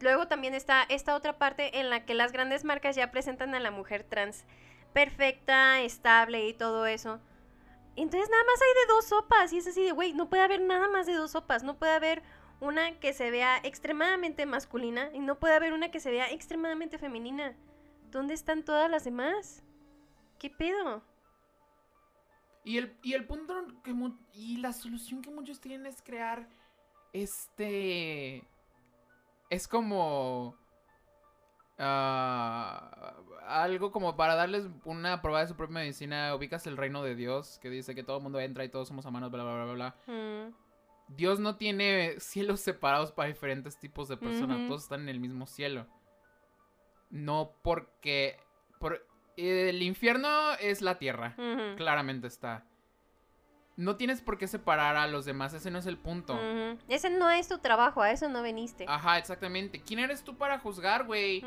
[0.00, 3.60] luego también está esta otra parte en la que las grandes marcas ya presentan a
[3.60, 4.44] la mujer trans
[4.92, 7.20] perfecta, estable y todo eso.
[8.02, 10.60] Entonces nada más hay de dos sopas y es así de, güey, no puede haber
[10.60, 12.22] nada más de dos sopas, no puede haber
[12.60, 16.98] una que se vea extremadamente masculina y no puede haber una que se vea extremadamente
[16.98, 17.56] femenina.
[18.10, 19.64] ¿Dónde están todas las demás?
[20.38, 21.02] ¿Qué pedo?
[22.64, 23.94] Y el, y el punto que...
[24.32, 26.48] Y la solución que muchos tienen es crear...
[27.12, 28.46] Este...
[29.50, 30.56] Es como...
[31.78, 32.37] ah,
[33.62, 36.34] algo como para darles una prueba de su propia medicina.
[36.34, 39.04] Ubicas el reino de Dios, que dice que todo el mundo entra y todos somos
[39.04, 40.14] hermanos, bla, bla, bla, bla, bla.
[40.14, 40.54] Mm,
[41.08, 44.66] Dios no tiene cielos separados para diferentes tipos de personas.
[44.68, 45.86] Todos están en el mismo cielo.
[47.10, 48.38] No porque...
[48.78, 49.06] Por,
[49.36, 51.34] el infierno es la tierra.
[51.76, 52.64] Claramente está.
[53.76, 55.54] No tienes por qué separar a los demás.
[55.54, 56.38] Ese no es el punto.
[56.88, 58.84] Ese no es tu trabajo, a eso no viniste.
[58.88, 59.80] Ajá, exactamente.
[59.80, 61.44] ¿Quién eres tú para juzgar, güey?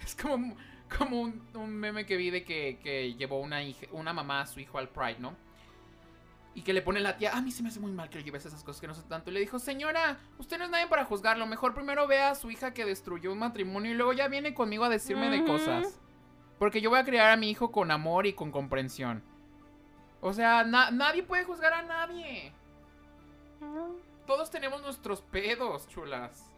[0.00, 0.56] Es como,
[0.98, 4.46] como un, un meme que vi de que, que llevó una, hija- una mamá a
[4.46, 5.34] su hijo al Pride, ¿no?
[6.56, 8.24] Y que le pone la tía, a mí se me hace muy mal que le
[8.24, 9.30] lleves esas cosas que no sé tanto.
[9.30, 11.46] Y le dijo, señora, usted no es nadie para juzgarlo.
[11.46, 14.84] Mejor primero vea a su hija que destruyó un matrimonio y luego ya viene conmigo
[14.84, 16.00] a decirme de cosas.
[16.60, 19.24] Porque yo voy a criar a mi hijo con amor y con comprensión.
[20.20, 22.52] O sea, na- nadie puede juzgar a nadie.
[24.26, 26.50] Todos tenemos nuestros pedos, chulas.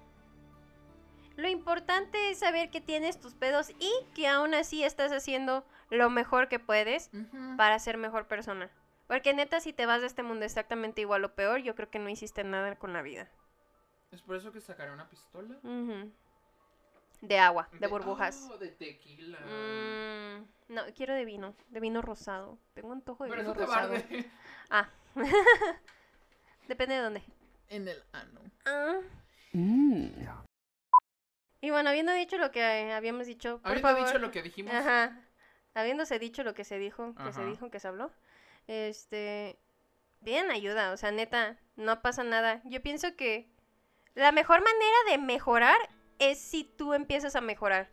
[1.36, 6.08] Lo importante es saber que tienes tus pedos y que aún así estás haciendo lo
[6.10, 7.10] mejor que puedes
[7.56, 8.70] para ser mejor persona.
[9.06, 11.98] Porque neta, si te vas de este mundo exactamente igual o peor, yo creo que
[11.98, 13.28] no hiciste nada con la vida.
[14.10, 15.56] Es por eso que sacaré una pistola.
[17.20, 18.48] De agua, de burbujas.
[18.50, 19.38] Oh, de tequila.
[19.40, 22.58] Mm, no, quiero de vino, de vino rosado.
[22.74, 23.94] Tengo antojo de Pero vino eso te rosado.
[23.94, 24.30] arde
[24.70, 24.88] Ah.
[26.68, 27.22] Depende de dónde.
[27.68, 28.40] en el ano.
[28.64, 29.00] Ah.
[31.66, 32.62] Y bueno, habiendo dicho lo que
[32.92, 34.06] habíamos dicho, por Habiendo favor.
[34.06, 34.72] dicho lo que dijimos.
[34.72, 35.20] Ajá.
[35.74, 38.12] Habiéndose dicho lo que se dijo, que se dijo, que se habló.
[38.68, 39.58] Este.
[40.22, 42.62] Piden ayuda, o sea, neta, no pasa nada.
[42.66, 43.50] Yo pienso que
[44.14, 45.76] la mejor manera de mejorar
[46.20, 47.90] es si tú empiezas a mejorar.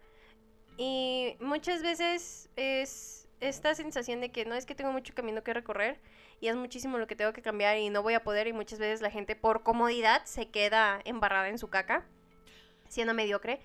[0.77, 5.51] Y muchas veces es esta sensación de que no es que tengo mucho camino que
[5.51, 5.99] recorrer
[6.39, 8.77] y es muchísimo lo que tengo que cambiar y no voy a poder y muchas
[8.77, 12.05] veces la gente por comodidad se queda embarrada en su caca,
[12.93, 13.59] siendo mediocre.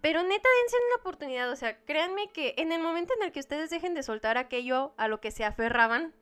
[0.00, 3.40] Pero neta, dense la oportunidad, o sea, créanme que en el momento en el que
[3.40, 6.14] ustedes dejen de soltar aquello a lo que se aferraban,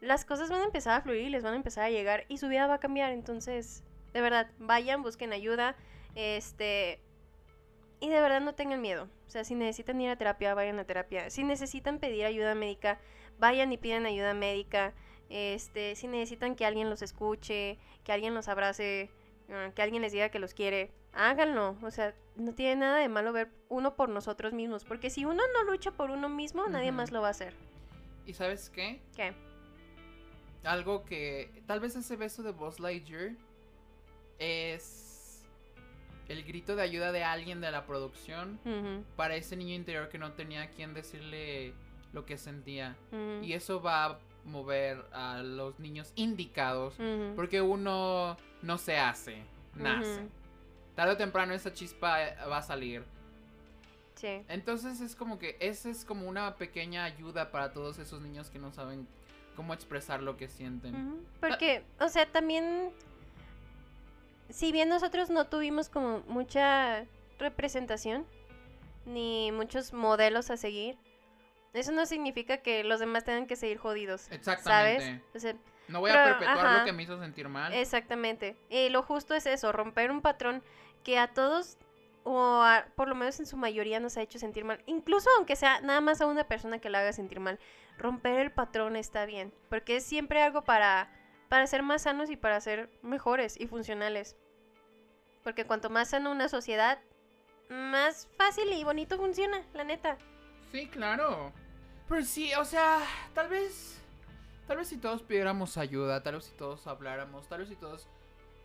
[0.00, 2.38] las cosas van a empezar a fluir y les van a empezar a llegar y
[2.38, 5.76] su vida va a cambiar, entonces, de verdad, vayan, busquen ayuda,
[6.14, 7.00] este...
[7.98, 9.08] Y de verdad no tengan miedo.
[9.26, 11.30] O sea, si necesitan ir a terapia, vayan a terapia.
[11.30, 13.00] Si necesitan pedir ayuda médica,
[13.38, 14.92] vayan y pidan ayuda médica.
[15.30, 19.10] Este, si necesitan que alguien los escuche, que alguien los abrace,
[19.74, 21.76] que alguien les diga que los quiere, háganlo.
[21.82, 24.84] O sea, no tiene nada de malo ver uno por nosotros mismos.
[24.84, 27.54] Porque si uno no lucha por uno mismo, nadie más lo va a hacer.
[28.26, 29.00] ¿Y sabes qué?
[29.14, 29.32] ¿Qué?
[30.64, 31.62] Algo que.
[31.66, 33.32] Tal vez ese beso de Buzz Lightyear
[34.38, 35.44] es.
[36.28, 38.58] El grito de ayuda de alguien de la producción
[39.14, 41.72] para ese niño interior que no tenía a quien decirle
[42.12, 42.96] lo que sentía.
[43.42, 46.94] Y eso va mover a los niños indicados.
[47.34, 49.42] Porque uno no se hace,
[49.74, 50.20] nace.
[50.20, 50.30] Ujú.
[50.94, 53.04] Tarde o temprano esa chispa eh, va a salir.
[54.14, 54.42] Sí.
[54.48, 58.58] Entonces es como que esa es como una pequeña ayuda para todos esos niños que
[58.58, 59.06] no saben
[59.56, 60.94] cómo expresar lo que sienten.
[60.94, 62.90] Ujú, Porque, o sea, también,
[64.48, 67.04] si bien nosotros no tuvimos como mucha
[67.38, 68.24] representación,
[69.04, 70.96] ni muchos modelos a seguir,
[71.76, 74.30] eso no significa que los demás tengan que seguir jodidos.
[74.30, 75.04] Exactamente.
[75.04, 75.20] ¿Sabes?
[75.34, 75.54] O sea,
[75.88, 76.78] No voy Pero, a perpetuar ajá.
[76.80, 77.72] lo que me hizo sentir mal.
[77.72, 78.56] exactamente.
[78.68, 80.62] Y lo justo es eso, romper un patrón
[81.04, 81.76] que a todos,
[82.24, 84.82] o a- por lo menos en su mayoría, nos ha hecho sentir mal.
[84.86, 87.60] Incluso aunque sea nada más a una persona que la haga sentir mal,
[87.98, 89.52] romper el patrón está bien.
[89.68, 91.08] Porque es siempre algo para,
[91.48, 94.34] para ser más sanos y para ser mejores y funcionales.
[95.44, 96.98] Porque cuanto más sano una sociedad,
[97.68, 100.16] más fácil y bonito funciona, la neta.
[100.72, 101.52] Sí, claro.
[102.08, 102.98] Pero sí, o sea,
[103.34, 104.00] tal vez.
[104.66, 108.08] Tal vez si todos pidiéramos ayuda, tal vez si todos habláramos, tal vez si todos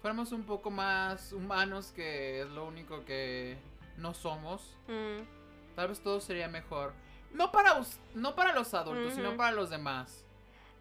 [0.02, 3.58] fuéramos un poco más humanos, que es lo único que
[3.98, 6.94] no somos, Mm, tal vez todo sería mejor.
[7.34, 10.26] No para, us- no para los adultos, sino para los demás.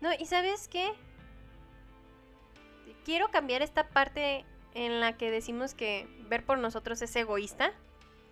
[0.01, 0.91] No, ¿y sabes qué?
[3.05, 4.45] Quiero cambiar esta parte
[4.75, 7.73] en la que decimos que ver por nosotros es egoísta.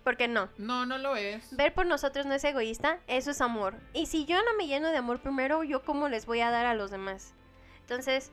[0.03, 0.49] Porque no.
[0.57, 1.55] No, no lo es.
[1.55, 3.75] Ver por nosotros no es egoísta, eso es amor.
[3.93, 6.65] Y si yo no me lleno de amor primero, ¿yo cómo les voy a dar
[6.65, 7.33] a los demás?
[7.81, 8.31] Entonces,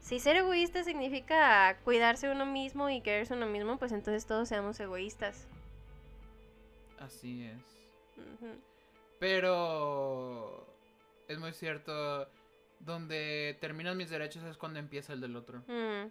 [0.00, 4.78] si ser egoísta significa cuidarse uno mismo y quererse uno mismo, pues entonces todos seamos
[4.80, 5.46] egoístas.
[6.98, 7.60] Así es.
[9.18, 10.66] Pero
[11.28, 12.28] es muy cierto.
[12.80, 15.62] Donde terminan mis derechos es cuando empieza el del otro.
[15.68, 16.10] Mm,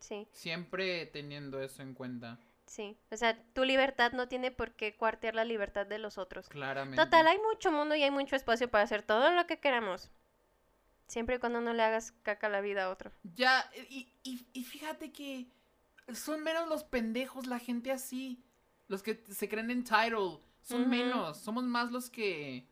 [0.00, 2.38] Sí, Siempre teniendo eso en cuenta.
[2.70, 2.96] Sí.
[3.10, 6.48] O sea, tu libertad no tiene por qué cuartear la libertad de los otros.
[6.48, 7.02] Claramente.
[7.02, 10.10] Total, hay mucho mundo y hay mucho espacio para hacer todo lo que queramos.
[11.06, 13.10] Siempre y cuando no le hagas caca la vida a otro.
[13.34, 15.48] Ya, y, y, y fíjate que
[16.14, 18.44] son menos los pendejos, la gente así.
[18.86, 20.38] Los que se creen entitled.
[20.62, 21.38] Son menos.
[21.38, 22.66] Somos más los que.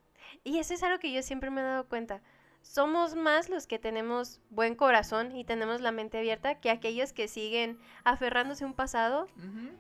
[0.45, 2.23] Y eso es algo que yo siempre me he dado cuenta.
[2.63, 7.27] Somos más los que tenemos buen corazón y tenemos la mente abierta que aquellos que
[7.29, 9.27] siguen aferrándose a un pasado,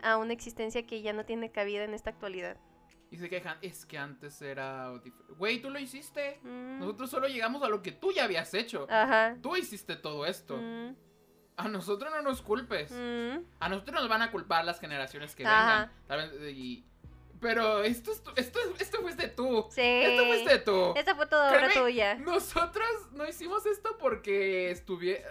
[0.03, 2.57] a una existencia que ya no tiene cabida en esta actualidad.
[3.11, 3.57] Y se quejan.
[3.63, 4.91] Es que antes era.
[5.39, 6.41] Güey, tú lo hiciste.
[6.43, 8.87] Mm, Nosotros solo llegamos a lo que tú ya habías hecho.
[8.91, 9.37] Ajá.
[9.43, 10.57] Tú hiciste todo esto.
[10.59, 10.95] Mm,
[11.57, 12.93] A nosotros no nos culpes.
[12.93, 15.87] mm, A nosotros nos van a culpar las generaciones que Ajá.
[15.87, 15.93] vengan.
[16.07, 16.85] Tal vez, y-
[17.41, 19.67] Pero esto, esto, esto fuiste tú.
[19.71, 19.81] Sí.
[19.83, 20.93] Esto fuiste tú.
[20.97, 22.15] Esta fue toda obra tuya.
[22.17, 25.29] Nosotros no hicimos esto porque estuviera...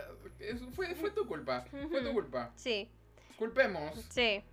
[0.74, 1.66] Fue, fue tu culpa.
[1.90, 2.52] Fue tu culpa.
[2.56, 2.90] Sí,
[3.38, 3.94] Culpemos.
[4.10, 4.44] sí.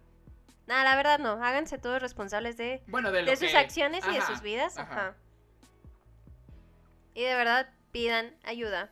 [0.67, 1.33] Nada, la verdad no.
[1.45, 4.79] Háganse todos responsables de Bueno, de sus que- acciones y de sus vidas.
[4.79, 4.93] ajá.
[4.93, 5.17] Ajá.
[7.15, 8.91] Y de verdad pidan ayuda.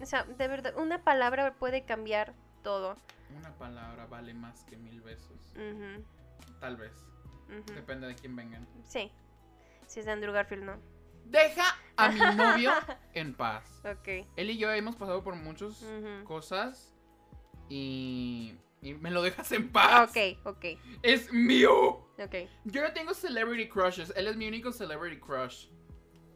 [0.00, 2.34] O sea, de verdad, una palabra puede cambiar
[2.64, 2.96] todo.
[3.36, 5.52] Una palabra vale más que mil besos.
[5.54, 6.02] Ujú,
[6.60, 6.92] Tal vez.
[7.74, 8.66] Depende de quién vengan.
[8.84, 9.10] Sí.
[9.86, 10.76] Si es de Andrew Garfield, no.
[11.24, 11.64] Deja
[11.96, 12.72] a mi novio
[13.14, 13.64] en paz.
[13.84, 14.26] Ok.
[14.36, 15.84] Él y yo hemos pasado por muchas
[16.24, 16.92] cosas
[17.68, 20.10] y, y me lo dejas en paz.
[20.10, 20.64] Ok, ok,
[21.02, 22.06] Es mío.
[22.18, 22.34] ok.
[22.64, 24.12] Yo no tengo celebrity crushes.
[24.16, 25.66] Él es mi único celebrity crush.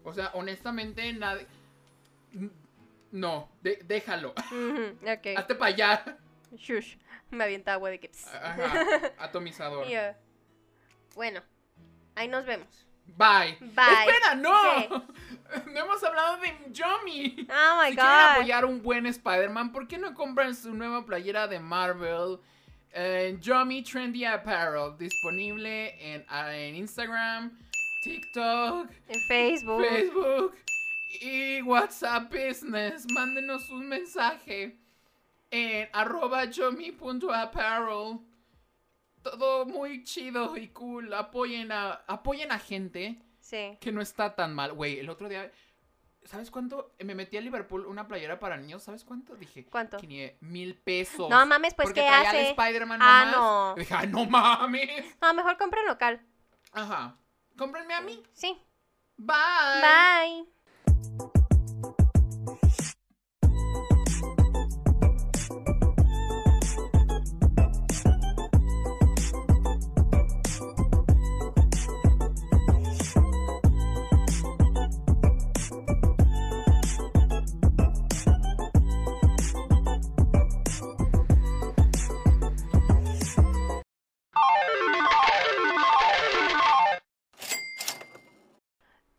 [0.04, 1.46] O sea, honestamente, nadie.
[3.10, 4.34] No, de- déjalo.
[4.52, 5.26] Ujú, Ok.
[5.36, 6.18] Hazte para allá.
[6.56, 6.96] Shush.
[7.30, 8.10] Me avienta agua de que.
[8.32, 8.72] Ajá.
[9.18, 9.88] Atomizador.
[9.88, 10.18] Ya.
[11.16, 11.40] Bueno,
[12.14, 12.86] ahí nos vemos.
[13.06, 13.56] Bye.
[13.60, 14.06] Bye.
[14.06, 14.52] Espera, no.
[14.62, 15.02] ¿Qué?
[15.72, 17.46] No hemos hablado de Yomi.
[17.48, 18.32] Oh my si quieren god.
[18.32, 22.38] apoyar un buen Spider-Man, ¿por qué no compran su nueva playera de Marvel?
[22.90, 27.56] En Yomi Trendy Apparel, disponible en, ah, en Instagram,
[28.02, 29.84] TikTok, En Facebook.
[29.86, 30.54] Facebook
[31.20, 33.06] y WhatsApp Business.
[33.12, 34.76] Mándenos un mensaje
[35.52, 38.18] en arroba yomi.apparel.
[39.30, 41.12] Todo muy chido y cool.
[41.14, 43.76] Apoyen a, apoyen a gente Sí.
[43.80, 44.72] que no está tan mal.
[44.72, 45.50] Güey, el otro día,
[46.24, 46.92] ¿sabes cuánto?
[47.04, 48.82] Me metí a Liverpool una playera para niños.
[48.82, 49.34] ¿Sabes cuánto?
[49.36, 49.96] Dije, ¿Cuánto?
[49.98, 51.28] 500 mil pesos.
[51.28, 52.50] No mames, pues Porque ¿qué traía hace?
[52.50, 53.36] Spider-Man Ah, nomás.
[53.36, 53.74] no.
[53.76, 55.04] Dije, ay, no mames.
[55.20, 56.20] No, mejor compra en local.
[56.72, 57.16] Ajá.
[57.56, 58.22] Cómprenme a mí.
[58.32, 58.56] Sí.
[59.16, 59.36] Bye.
[59.82, 61.36] Bye.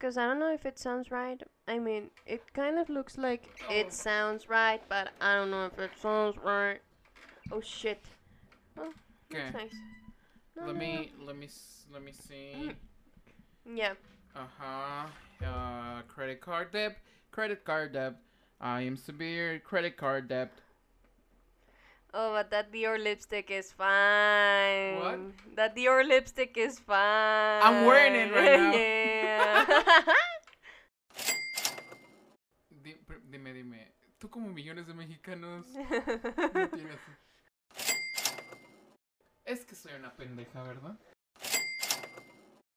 [0.08, 1.44] Because I don't know if it sounds right.
[1.68, 3.74] I mean, it kind of looks like Oh.
[3.74, 6.80] it sounds right, but I don't know if it sounds right.
[7.52, 8.06] Oh shit.
[8.78, 8.94] Oh,
[9.30, 9.34] ¿Qué?
[9.52, 9.76] that's nice.
[10.56, 11.50] No, Let no, me, let me,
[11.92, 12.72] let me see.
[13.66, 13.90] no.
[14.34, 15.08] Uh-huh.
[15.46, 16.96] Uh, credit card debt.
[17.32, 18.16] Credit card debt.
[18.62, 20.54] I am severe credit card debt.
[22.20, 24.98] Oh, but that Dior lipstick is fine.
[24.98, 25.20] What?
[25.56, 27.86] That Dior lipstick is fine.
[27.86, 28.72] wearing it right now.
[28.74, 29.66] yeah.
[33.30, 33.94] Dime, dime.
[34.18, 36.98] Tú como millones de mexicanos no tienes...
[39.46, 40.98] Es que soy una pendeja, ¿verdad?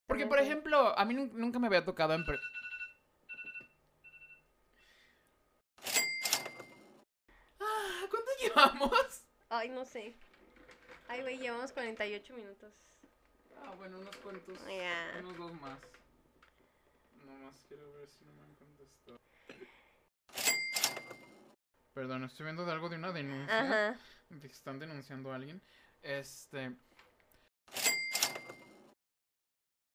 [0.07, 2.25] Porque, por ejemplo, a mí nun- nunca me había tocado en...
[7.59, 9.10] Ah, ¿Cuánto llevamos?
[9.53, 10.15] Ay, no sé.
[11.09, 12.73] Ay, güey, llevamos 48 minutos.
[13.61, 14.59] Ah, bueno, unos cuantos.
[14.67, 15.19] Ya.
[15.19, 15.79] Unos dos más.
[17.27, 19.21] No más quiero ver si no me han contestado.
[21.93, 23.61] Perdón, estoy viendo de algo de una denuncia.
[23.61, 23.99] Ajá.
[24.31, 25.61] de que están denunciando a alguien.
[26.01, 26.77] Este.